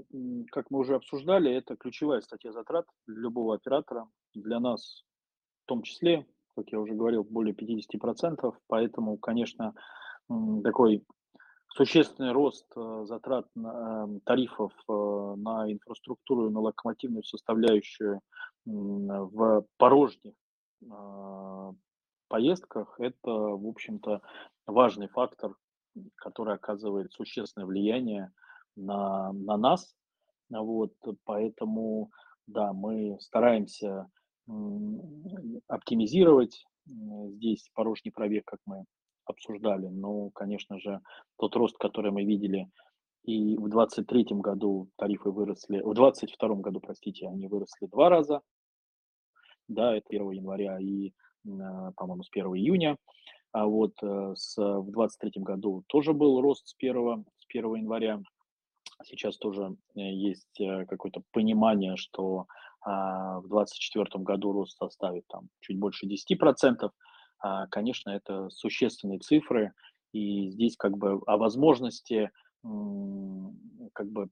как 0.50 0.70
мы 0.70 0.80
уже 0.80 0.94
обсуждали, 0.94 1.52
это 1.52 1.76
ключевая 1.76 2.20
статья 2.20 2.52
затрат 2.52 2.86
для 3.06 3.20
любого 3.20 3.54
оператора, 3.54 4.08
для 4.34 4.60
нас 4.60 5.04
в 5.64 5.68
том 5.68 5.82
числе, 5.82 6.26
как 6.56 6.70
я 6.72 6.80
уже 6.80 6.94
говорил, 6.94 7.24
более 7.24 7.54
50%. 7.54 8.52
Поэтому, 8.66 9.16
конечно, 9.18 9.74
такой 10.64 11.04
существенный 11.68 12.32
рост 12.32 12.66
э, 12.76 13.04
затрат 13.06 13.46
на, 13.54 14.08
тарифов 14.24 14.72
на 14.88 15.70
инфраструктуру 15.72 16.50
на 16.50 16.60
локомотивную 16.60 17.22
составляющую 17.24 18.20
в 18.66 19.64
порожних 19.78 20.34
поездках, 22.30 22.94
это, 22.98 23.30
в 23.30 23.66
общем-то, 23.66 24.22
важный 24.66 25.08
фактор 25.08 25.54
который 26.16 26.54
оказывает 26.54 27.12
существенное 27.12 27.66
влияние 27.66 28.32
на, 28.76 29.32
на 29.32 29.56
нас. 29.56 29.94
Вот, 30.48 30.92
поэтому, 31.24 32.10
да, 32.46 32.72
мы 32.72 33.18
стараемся 33.20 34.08
оптимизировать 35.68 36.64
здесь 36.86 37.70
порожний 37.74 38.10
пробег, 38.10 38.44
как 38.46 38.58
мы 38.66 38.84
обсуждали. 39.24 39.86
Но, 39.86 40.30
конечно 40.30 40.78
же, 40.78 41.00
тот 41.38 41.54
рост, 41.54 41.76
который 41.78 42.10
мы 42.10 42.24
видели 42.24 42.68
и 43.22 43.56
в 43.58 43.68
2023 43.68 44.24
году 44.40 44.88
тарифы 44.96 45.30
выросли, 45.30 45.80
в 45.82 45.94
2022 45.94 46.54
году, 46.56 46.80
простите, 46.80 47.28
они 47.28 47.46
выросли 47.46 47.86
два 47.86 48.08
раза. 48.08 48.40
Да, 49.68 49.94
это 49.94 50.06
1 50.08 50.30
января 50.30 50.80
и, 50.80 51.12
по-моему, 51.44 52.22
с 52.22 52.28
1 52.32 52.46
июня. 52.56 52.96
А 53.52 53.66
вот 53.66 53.94
э, 54.02 54.34
с, 54.36 54.56
в 54.56 54.90
2023 54.92 55.42
году 55.42 55.82
тоже 55.88 56.12
был 56.12 56.40
рост 56.40 56.68
с 56.68 56.74
1, 56.78 57.24
с 57.38 57.46
1 57.48 57.74
января. 57.74 58.20
Сейчас 59.04 59.38
тоже 59.38 59.76
э, 59.96 60.00
есть 60.00 60.60
э, 60.60 60.86
какое-то 60.86 61.22
понимание, 61.32 61.96
что 61.96 62.46
а, 62.82 63.40
в 63.40 63.48
2024 63.48 64.24
году 64.24 64.52
рост 64.52 64.78
составит 64.78 65.26
там 65.28 65.48
чуть 65.60 65.78
больше 65.78 66.06
10%. 66.06 66.90
А, 67.40 67.66
конечно, 67.66 68.10
это 68.10 68.48
существенные 68.50 69.18
цифры, 69.18 69.72
и 70.12 70.50
здесь 70.50 70.76
как 70.76 70.96
бы 70.96 71.20
о 71.26 71.36
возможности 71.36 72.30
как 72.62 74.10
бы 74.10 74.28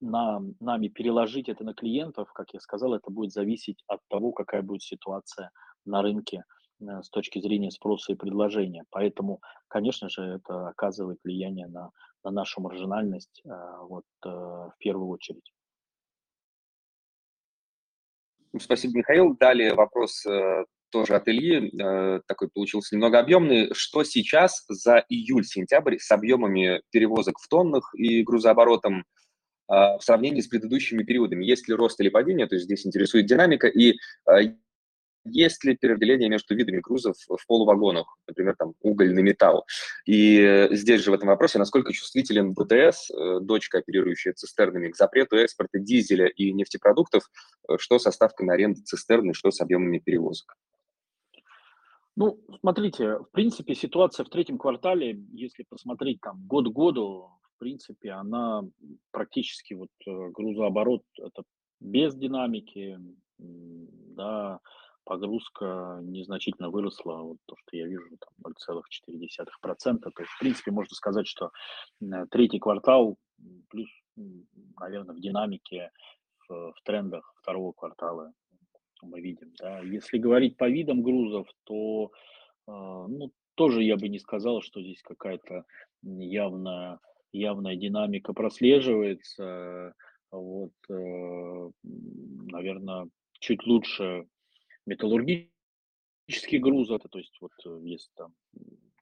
на, 0.00 0.40
нами 0.60 0.88
переложить 0.88 1.48
это 1.48 1.64
на 1.64 1.74
клиентов, 1.74 2.32
как 2.32 2.54
я 2.54 2.60
сказал, 2.60 2.94
это 2.94 3.10
будет 3.10 3.32
зависеть 3.32 3.82
от 3.88 4.00
того, 4.08 4.32
какая 4.32 4.62
будет 4.62 4.82
ситуация 4.82 5.50
на 5.86 6.02
рынке 6.02 6.44
Э, 6.80 7.02
с 7.02 7.10
точки 7.10 7.40
зрения 7.40 7.70
спроса 7.70 8.12
и 8.12 8.16
предложения. 8.16 8.84
Поэтому, 8.90 9.40
конечно 9.68 10.08
же, 10.08 10.22
это 10.22 10.68
оказывает 10.68 11.18
влияние 11.24 11.68
на, 11.68 11.90
на 12.24 12.30
нашу 12.30 12.60
маржинальность 12.60 13.42
э, 13.44 13.48
вот, 13.82 14.04
э, 14.24 14.28
в 14.28 14.74
первую 14.78 15.08
очередь. 15.08 15.52
Спасибо, 18.58 18.98
Михаил. 18.98 19.36
Далее 19.36 19.74
вопрос 19.74 20.24
тоже 20.90 21.14
от 21.14 21.28
Ильи, 21.28 21.70
такой 22.26 22.48
получился 22.48 22.94
немного 22.94 23.18
объемный. 23.18 23.74
Что 23.74 24.02
сейчас 24.02 24.64
за 24.66 25.04
июль-сентябрь 25.10 25.98
с 25.98 26.10
объемами 26.10 26.80
перевозок 26.90 27.38
в 27.38 27.48
тоннах 27.48 27.94
и 27.94 28.22
грузооборотом 28.22 29.04
в 29.68 29.98
сравнении 30.00 30.40
с 30.40 30.48
предыдущими 30.48 31.02
периодами? 31.02 31.44
Есть 31.44 31.68
ли 31.68 31.74
рост 31.74 32.00
или 32.00 32.08
падение? 32.08 32.46
То 32.46 32.54
есть 32.54 32.64
здесь 32.64 32.86
интересует 32.86 33.26
динамика. 33.26 33.66
И 33.66 33.98
есть 35.26 35.64
ли 35.64 35.76
переделение 35.76 36.28
между 36.28 36.54
видами 36.54 36.80
грузов 36.80 37.16
в 37.28 37.46
полувагонах, 37.46 38.18
например, 38.26 38.56
там 38.56 38.74
уголь 38.80 39.12
на 39.12 39.20
металл. 39.20 39.66
И 40.06 40.68
здесь 40.70 41.02
же 41.02 41.10
в 41.10 41.14
этом 41.14 41.28
вопросе, 41.28 41.58
насколько 41.58 41.92
чувствителен 41.92 42.52
БТС, 42.52 43.10
э, 43.10 43.40
дочка, 43.40 43.78
оперирующая 43.78 44.32
цистернами, 44.32 44.90
к 44.90 44.96
запрету 44.96 45.36
экспорта 45.36 45.78
дизеля 45.78 46.26
и 46.26 46.52
нефтепродуктов, 46.52 47.24
э, 47.68 47.76
что 47.78 47.98
со 47.98 48.10
ставкой 48.10 48.46
на 48.46 48.54
аренду 48.54 48.80
цистерны, 48.82 49.34
что 49.34 49.50
с 49.50 49.60
объемами 49.60 49.98
перевозок? 49.98 50.56
Ну, 52.16 52.40
смотрите, 52.60 53.18
в 53.18 53.30
принципе, 53.32 53.74
ситуация 53.74 54.24
в 54.24 54.30
третьем 54.30 54.58
квартале, 54.58 55.22
если 55.32 55.64
посмотреть 55.68 56.20
там 56.22 56.46
год 56.46 56.68
к 56.68 56.72
году, 56.72 57.28
в 57.56 57.58
принципе, 57.58 58.10
она 58.12 58.62
практически 59.10 59.74
вот 59.74 59.90
э, 60.06 60.30
грузооборот 60.30 61.02
это 61.18 61.42
без 61.80 62.14
динамики, 62.14 62.98
да, 63.38 64.60
погрузка 65.06 66.00
незначительно 66.02 66.68
выросла, 66.68 67.22
вот 67.22 67.38
то, 67.46 67.54
что 67.56 67.76
я 67.76 67.86
вижу, 67.86 68.18
там 68.18 68.52
0,4%. 68.52 70.00
То 70.00 70.22
есть, 70.22 70.32
в 70.32 70.38
принципе, 70.40 70.72
можно 70.72 70.94
сказать, 70.94 71.28
что 71.28 71.52
третий 72.30 72.58
квартал 72.58 73.16
плюс, 73.70 73.88
наверное, 74.80 75.14
в 75.14 75.20
динамике, 75.20 75.90
в, 76.48 76.72
в 76.72 76.82
трендах 76.84 77.32
второго 77.40 77.72
квартала 77.72 78.32
мы 79.02 79.20
видим. 79.20 79.52
Да. 79.58 79.80
Если 79.80 80.18
говорить 80.18 80.56
по 80.56 80.68
видам 80.68 81.02
грузов, 81.02 81.48
то 81.64 82.10
а, 82.66 83.06
ну, 83.06 83.30
тоже 83.54 83.82
я 83.82 83.96
бы 83.96 84.08
не 84.08 84.18
сказал, 84.18 84.60
что 84.62 84.82
здесь 84.82 85.02
какая-то 85.02 85.64
явная, 86.02 86.98
явная 87.32 87.76
динамика 87.76 88.32
прослеживается. 88.32 89.94
Вот, 90.32 90.72
э, 90.90 91.70
наверное, 91.84 93.08
чуть 93.38 93.64
лучше 93.64 94.26
металлургических 94.86 96.60
грузов, 96.60 97.02
то 97.10 97.18
есть 97.18 97.36
вот 97.40 97.52
э, 97.64 97.78
есть 97.82 98.10
там 98.16 98.32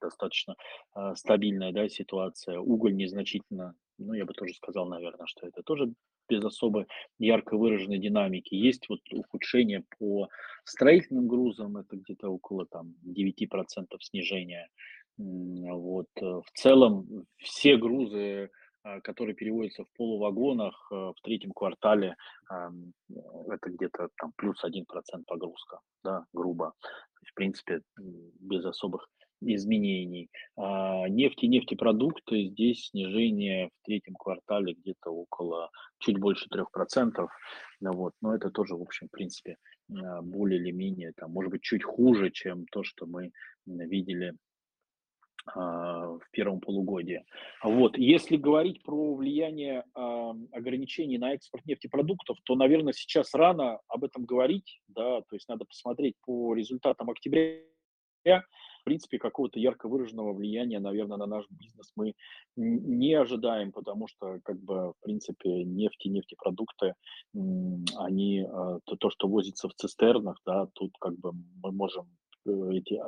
достаточно 0.01 0.55
э, 0.95 1.15
стабильная 1.15 1.71
да, 1.71 1.87
ситуация, 1.89 2.59
уголь 2.59 2.95
незначительно, 2.95 3.75
ну, 3.97 4.13
я 4.13 4.25
бы 4.25 4.33
тоже 4.33 4.53
сказал, 4.53 4.87
наверное, 4.87 5.25
что 5.27 5.47
это 5.47 5.63
тоже 5.63 5.93
без 6.27 6.43
особо 6.43 6.87
ярко 7.19 7.55
выраженной 7.57 7.99
динамики. 7.99 8.55
Есть 8.55 8.89
вот 8.89 8.99
ухудшение 9.11 9.83
по 9.99 10.27
строительным 10.63 11.27
грузам, 11.27 11.77
это 11.77 11.95
где-то 11.97 12.29
около 12.29 12.65
там 12.65 12.95
9% 13.05 13.85
снижения. 14.01 14.69
Вот. 15.17 16.07
Э, 16.21 16.41
в 16.43 16.51
целом 16.55 17.25
все 17.37 17.77
грузы 17.77 18.49
а, 18.85 19.01
которые 19.01 19.35
переводятся 19.35 19.83
в 19.83 19.97
полувагонах 19.97 20.87
э, 20.91 20.95
в 20.95 21.15
третьем 21.23 21.53
квартале, 21.53 22.15
это 22.47 23.69
где-то 23.71 24.09
там 24.17 24.31
плюс 24.37 24.63
1% 24.63 24.83
погрузка, 25.25 25.79
да, 26.03 26.25
грубо. 26.33 26.73
в 27.23 27.33
принципе, 27.33 27.81
без 27.97 28.63
особых 28.63 29.09
изменений. 29.41 30.29
А 30.55 31.09
нефть 31.09 31.43
и 31.43 31.47
нефтепродукты, 31.47 32.45
здесь 32.45 32.89
снижение 32.89 33.69
в 33.69 33.85
третьем 33.85 34.13
квартале 34.15 34.73
где-то 34.73 35.09
около 35.09 35.71
чуть 35.97 36.19
больше 36.19 36.47
3%. 36.53 37.27
Ну 37.81 37.91
вот, 37.93 38.13
но 38.21 38.35
это 38.35 38.51
тоже, 38.51 38.75
в 38.75 38.81
общем, 38.83 39.07
в 39.07 39.11
принципе, 39.11 39.57
а, 39.91 40.21
более 40.21 40.59
или 40.59 40.71
менее, 40.71 41.11
там, 41.15 41.31
может 41.31 41.51
быть, 41.51 41.63
чуть 41.63 41.83
хуже, 41.83 42.29
чем 42.29 42.65
то, 42.67 42.83
что 42.83 43.07
мы 43.07 43.31
видели 43.65 44.35
в 45.53 46.21
первом 46.31 46.59
полугодии. 46.59 47.23
Вот. 47.63 47.97
Если 47.97 48.35
говорить 48.35 48.83
про 48.83 49.15
влияние 49.15 49.83
э, 49.95 50.33
ограничений 50.51 51.17
на 51.17 51.33
экспорт 51.33 51.65
нефтепродуктов, 51.65 52.37
то, 52.43 52.55
наверное, 52.55 52.93
сейчас 52.93 53.33
рано 53.33 53.79
об 53.87 54.03
этом 54.03 54.25
говорить, 54.25 54.81
да, 54.87 55.21
то 55.21 55.35
есть 55.35 55.47
надо 55.47 55.65
посмотреть 55.65 56.15
по 56.25 56.53
результатам 56.55 57.09
октября. 57.09 57.61
В 58.23 58.83
принципе, 58.85 59.17
какого-то 59.17 59.59
ярко 59.59 59.87
выраженного 59.87 60.33
влияния, 60.33 60.79
наверное, 60.79 61.17
на 61.17 61.25
наш 61.25 61.45
бизнес 61.49 61.91
мы 61.95 62.13
не 62.55 63.13
ожидаем, 63.13 63.71
потому 63.71 64.07
что, 64.07 64.39
как 64.43 64.59
бы, 64.61 64.93
в 64.93 64.95
принципе, 65.01 65.63
нефть 65.63 66.05
и 66.05 66.09
нефтепродукты, 66.09 66.93
они, 67.97 68.45
а, 68.47 68.79
то, 68.83 68.95
то, 68.95 69.09
что 69.09 69.27
возится 69.27 69.69
в 69.69 69.73
цистернах, 69.73 70.39
да, 70.45 70.67
тут 70.73 70.91
как 70.99 71.17
бы 71.17 71.31
мы 71.33 71.71
можем 71.71 72.07
э, 72.45 72.51
эти 72.73 72.99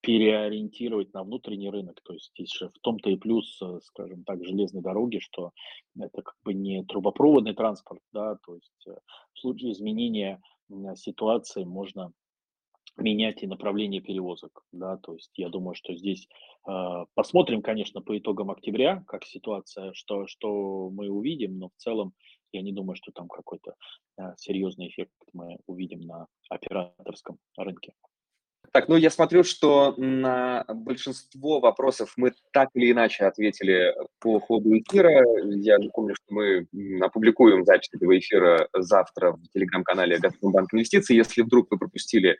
переориентировать 0.00 1.12
на 1.12 1.24
внутренний 1.24 1.70
рынок. 1.70 2.00
То 2.02 2.12
есть 2.12 2.30
здесь 2.34 2.52
же 2.52 2.68
в 2.68 2.78
том-то 2.80 3.10
и 3.10 3.16
плюс, 3.16 3.60
э, 3.62 3.80
скажем 3.82 4.24
так, 4.24 4.44
железной 4.44 4.82
дороги, 4.82 5.18
что 5.18 5.52
это 5.98 6.22
как 6.22 6.36
бы 6.44 6.54
не 6.54 6.84
трубопроводный 6.84 7.54
транспорт, 7.54 8.00
да, 8.12 8.36
то 8.46 8.54
есть 8.54 8.86
э, 8.86 8.96
в 9.34 9.40
случае 9.40 9.72
изменения 9.72 10.40
ситуации 10.96 11.64
можно 11.64 12.12
менять 12.98 13.42
и 13.42 13.46
направление 13.46 14.00
перевозок, 14.00 14.64
да, 14.72 14.96
то 14.96 15.14
есть 15.14 15.30
я 15.36 15.48
думаю, 15.48 15.74
что 15.74 15.94
здесь 15.94 16.28
э, 16.68 17.04
посмотрим, 17.14 17.62
конечно, 17.62 18.02
по 18.02 18.16
итогам 18.18 18.50
октября, 18.50 19.04
как 19.06 19.24
ситуация, 19.24 19.92
что, 19.94 20.26
что 20.26 20.90
мы 20.90 21.08
увидим, 21.08 21.58
но 21.58 21.68
в 21.68 21.76
целом 21.76 22.12
я 22.52 22.62
не 22.62 22.72
думаю, 22.72 22.96
что 22.96 23.12
там 23.12 23.28
какой-то 23.28 23.74
э, 24.18 24.34
серьезный 24.36 24.88
эффект 24.88 25.14
мы 25.32 25.58
увидим 25.66 26.00
на 26.00 26.26
операторском 26.48 27.38
рынке. 27.56 27.92
Так, 28.78 28.86
ну 28.86 28.94
я 28.94 29.10
смотрю, 29.10 29.42
что 29.42 29.94
на 29.96 30.64
большинство 30.72 31.58
вопросов 31.58 32.12
мы 32.16 32.32
так 32.52 32.68
или 32.74 32.92
иначе 32.92 33.24
ответили 33.24 33.92
по 34.20 34.38
ходу 34.38 34.70
эфира. 34.78 35.24
Я 35.46 35.80
напомню, 35.80 36.14
что 36.14 36.32
мы 36.32 36.68
опубликуем 37.00 37.64
запись 37.64 37.88
этого 37.92 38.16
эфира 38.16 38.68
завтра 38.72 39.32
в 39.32 39.42
телеграм-канале 39.52 40.18
«Газпромбанк 40.18 40.72
Инвестиции». 40.72 41.16
Если 41.16 41.42
вдруг 41.42 41.66
вы 41.72 41.78
пропустили 41.78 42.38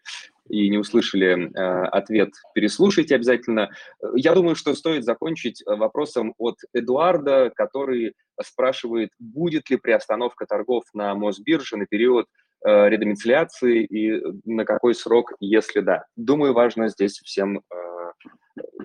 и 0.49 0.69
не 0.71 0.79
услышали 0.79 1.51
э, 1.51 1.87
ответ, 1.89 2.31
переслушайте 2.55 3.17
обязательно. 3.17 3.71
Я 4.15 4.33
думаю, 4.33 4.55
что 4.55 4.75
стоит 4.75 5.03
закончить 5.03 5.65
вопросом 5.67 6.35
от 6.39 6.59
Эдуарда, 6.73 7.51
который 7.53 8.15
спрашивает, 8.41 9.11
будет 9.19 9.71
ли 9.71 9.77
приостановка 9.77 10.47
торгов 10.47 10.85
на 10.95 11.17
Мосбирже 11.17 11.77
на 11.77 11.87
период 11.87 12.27
э, 12.65 12.89
редомицеляции 12.89 13.85
и 13.85 14.23
на 14.45 14.65
какой 14.65 14.95
срок, 14.95 15.33
если 15.41 15.81
да. 15.81 16.05
Думаю, 16.17 16.55
важно 16.55 16.89
здесь 16.89 17.19
всем 17.19 17.59
э, 17.59 17.79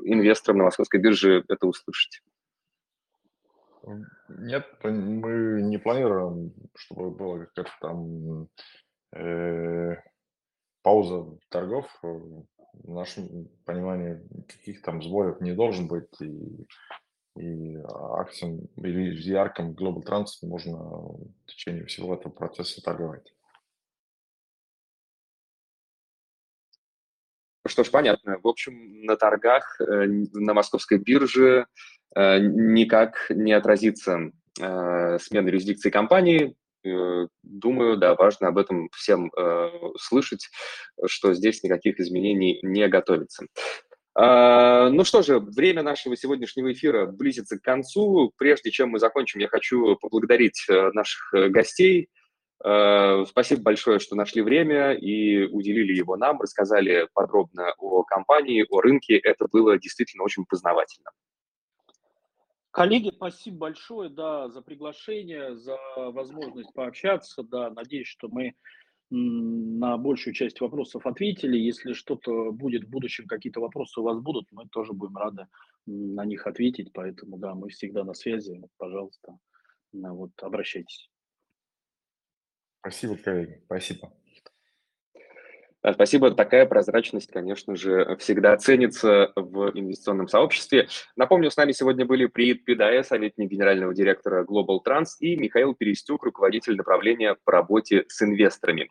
инвесторам 0.04 0.60
на 0.60 0.64
московской 0.66 1.00
бирже 1.00 1.44
это 1.48 1.68
услышать. 1.68 2.22
Нет, 4.30 4.66
мы 4.84 5.62
не 5.62 5.78
планируем, 5.78 6.54
чтобы 6.76 7.12
была 7.12 7.46
какая-то 7.46 7.72
там 7.82 8.48
э, 9.14 9.98
пауза 10.82 11.38
торгов. 11.50 11.88
В 12.02 12.90
нашем 12.92 13.50
понимании 13.66 14.20
каких 14.48 14.82
там 14.82 15.02
сбоев 15.04 15.42
не 15.42 15.54
должен 15.54 15.88
быть. 15.88 16.10
И, 16.22 16.66
и 17.38 17.78
акциям 17.86 18.62
или 18.78 19.16
ярком 19.22 19.74
Global 19.74 20.04
Trans 20.04 20.28
можно 20.44 20.78
в 20.78 21.46
течение 21.46 21.86
всего 21.86 22.16
этого 22.16 22.32
процесса 22.32 22.82
торговать. 22.82 23.33
Что 27.66 27.84
ж, 27.84 27.92
понятно. 27.92 28.40
В 28.44 28.48
общем, 28.48 29.04
на 29.06 29.16
торгах 29.16 29.80
э, 29.80 30.06
на 30.34 30.54
московской 30.54 30.98
бирже 30.98 31.68
э, 32.16 32.40
никак 32.40 33.28
не 33.30 33.54
отразится 33.54 34.32
э, 34.60 35.20
смена 35.20 35.48
юрисдикции 35.48 35.90
компании. 35.90 36.56
Думаю, 37.44 37.96
да, 37.96 38.14
важно 38.14 38.50
об 38.50 38.58
этом 38.58 38.90
всем 38.94 39.32
слышать, 39.98 40.50
что 41.06 41.34
здесь 41.34 41.64
никаких 41.64 41.98
изменений 41.98 42.60
не 42.62 42.86
готовится. 42.90 43.46
А, 44.16 44.90
ну 44.90 45.06
что 45.06 45.22
же, 45.22 45.40
время 45.40 45.82
нашего 45.82 46.18
сегодняшнего 46.18 46.74
эфира 46.74 47.06
близится 47.06 47.58
к 47.58 47.62
концу. 47.62 48.34
Прежде 48.38 48.70
чем 48.70 48.90
мы 48.90 49.00
закончим, 49.00 49.40
я 49.40 49.48
хочу 49.48 49.96
поблагодарить 49.96 50.66
наших 50.68 51.52
гостей– 51.52 52.10
спасибо 52.64 53.62
большое, 53.62 54.00
что 54.00 54.16
нашли 54.16 54.42
время 54.42 54.94
и 54.94 55.44
уделили 55.46 55.94
его 55.94 56.16
нам, 56.16 56.40
рассказали 56.40 57.10
подробно 57.14 57.74
о 57.78 58.04
компании, 58.04 58.66
о 58.70 58.80
рынке. 58.80 59.18
Это 59.18 59.48
было 59.52 59.78
действительно 59.78 60.24
очень 60.24 60.46
познавательно. 60.46 61.12
Коллеги, 62.72 63.12
спасибо 63.14 63.58
большое, 63.58 64.10
да, 64.10 64.50
за 64.50 64.62
приглашение, 64.62 65.56
за 65.56 65.78
возможность 65.96 66.74
пообщаться, 66.74 67.44
да, 67.44 67.70
надеюсь, 67.70 68.08
что 68.08 68.30
мы 68.30 68.56
на 69.12 69.98
большую 69.98 70.34
часть 70.34 70.60
вопросов 70.60 71.06
ответили. 71.06 71.56
Если 71.56 71.94
что-то 71.94 72.52
будет 72.52 72.86
в 72.86 72.90
будущем, 72.90 73.28
какие-то 73.28 73.60
вопросы 73.60 74.00
у 74.00 74.04
вас 74.04 74.20
будут, 74.20 74.48
мы 74.52 74.68
тоже 74.70 74.94
будем 74.94 75.18
рады 75.18 75.46
на 75.86 76.26
них 76.26 76.48
ответить, 76.48 76.92
поэтому, 76.94 77.38
да, 77.38 77.54
мы 77.54 77.70
всегда 77.70 78.04
на 78.04 78.16
связи, 78.16 78.60
пожалуйста, 78.78 79.38
вот, 79.92 80.32
обращайтесь. 80.42 81.12
Спасибо, 82.84 83.16
коллеги. 83.16 83.62
Спасибо. 83.66 84.12
Спасибо. 85.90 86.32
Такая 86.32 86.66
прозрачность, 86.66 87.32
конечно 87.32 87.78
же, 87.78 88.18
всегда 88.18 88.58
ценится 88.58 89.32
в 89.38 89.72
инвестиционном 89.74 90.28
сообществе. 90.28 90.90
Напомню, 91.16 91.50
с 91.50 91.56
нами 91.56 91.72
сегодня 91.72 92.06
были 92.06 92.26
Приит 92.26 92.66
Педая, 92.66 93.04
советник 93.04 93.50
генерального 93.50 93.94
директора 93.94 94.44
Global 94.44 94.80
Trans, 94.86 95.12
и 95.22 95.38
Михаил 95.38 95.74
Перестюк, 95.76 96.24
руководитель 96.24 96.76
направления 96.76 97.38
по 97.46 97.54
работе 97.54 98.04
с 98.10 98.22
инвесторами. 98.22 98.90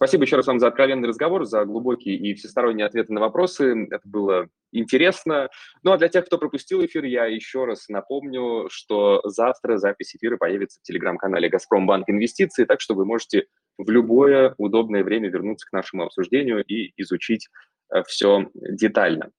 Спасибо 0.00 0.24
еще 0.24 0.36
раз 0.36 0.46
вам 0.46 0.58
за 0.58 0.68
откровенный 0.68 1.08
разговор, 1.08 1.44
за 1.44 1.62
глубокие 1.66 2.16
и 2.16 2.32
всесторонние 2.32 2.86
ответы 2.86 3.12
на 3.12 3.20
вопросы. 3.20 3.86
Это 3.90 4.00
было 4.08 4.48
интересно. 4.72 5.50
Ну 5.82 5.92
а 5.92 5.98
для 5.98 6.08
тех, 6.08 6.24
кто 6.24 6.38
пропустил 6.38 6.82
эфир, 6.82 7.04
я 7.04 7.26
еще 7.26 7.66
раз 7.66 7.86
напомню, 7.90 8.68
что 8.70 9.20
завтра 9.24 9.76
запись 9.76 10.16
эфира 10.16 10.38
появится 10.38 10.80
в 10.80 10.84
телеграм-канале 10.84 11.50
«Газпромбанк 11.50 12.08
Инвестиции», 12.08 12.64
так 12.64 12.80
что 12.80 12.94
вы 12.94 13.04
можете 13.04 13.44
в 13.76 13.90
любое 13.90 14.54
удобное 14.56 15.04
время 15.04 15.28
вернуться 15.28 15.68
к 15.68 15.72
нашему 15.74 16.04
обсуждению 16.04 16.64
и 16.64 16.94
изучить 16.96 17.50
э, 17.94 18.02
все 18.04 18.48
детально. 18.54 19.32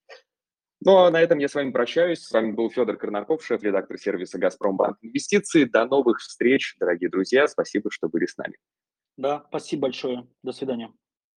Ну 0.86 0.98
а 0.98 1.10
на 1.10 1.20
этом 1.20 1.40
я 1.40 1.48
с 1.48 1.56
вами 1.56 1.72
прощаюсь. 1.72 2.20
С 2.20 2.32
вами 2.32 2.52
был 2.52 2.70
Федор 2.70 2.98
Корнаков, 2.98 3.44
шеф-редактор 3.44 3.98
сервиса 3.98 4.38
«Газпромбанк 4.38 5.00
Инвестиции». 5.02 5.64
До 5.64 5.86
новых 5.86 6.20
встреч, 6.20 6.76
дорогие 6.80 7.10
друзья. 7.10 7.48
Спасибо, 7.48 7.90
что 7.90 8.10
были 8.10 8.28
с 8.28 8.38
нами. 8.38 8.58
Да, 9.22 9.46
спасибо 9.50 9.84
большое. 9.84 10.28
До 10.42 10.52
свидания. 10.52 10.92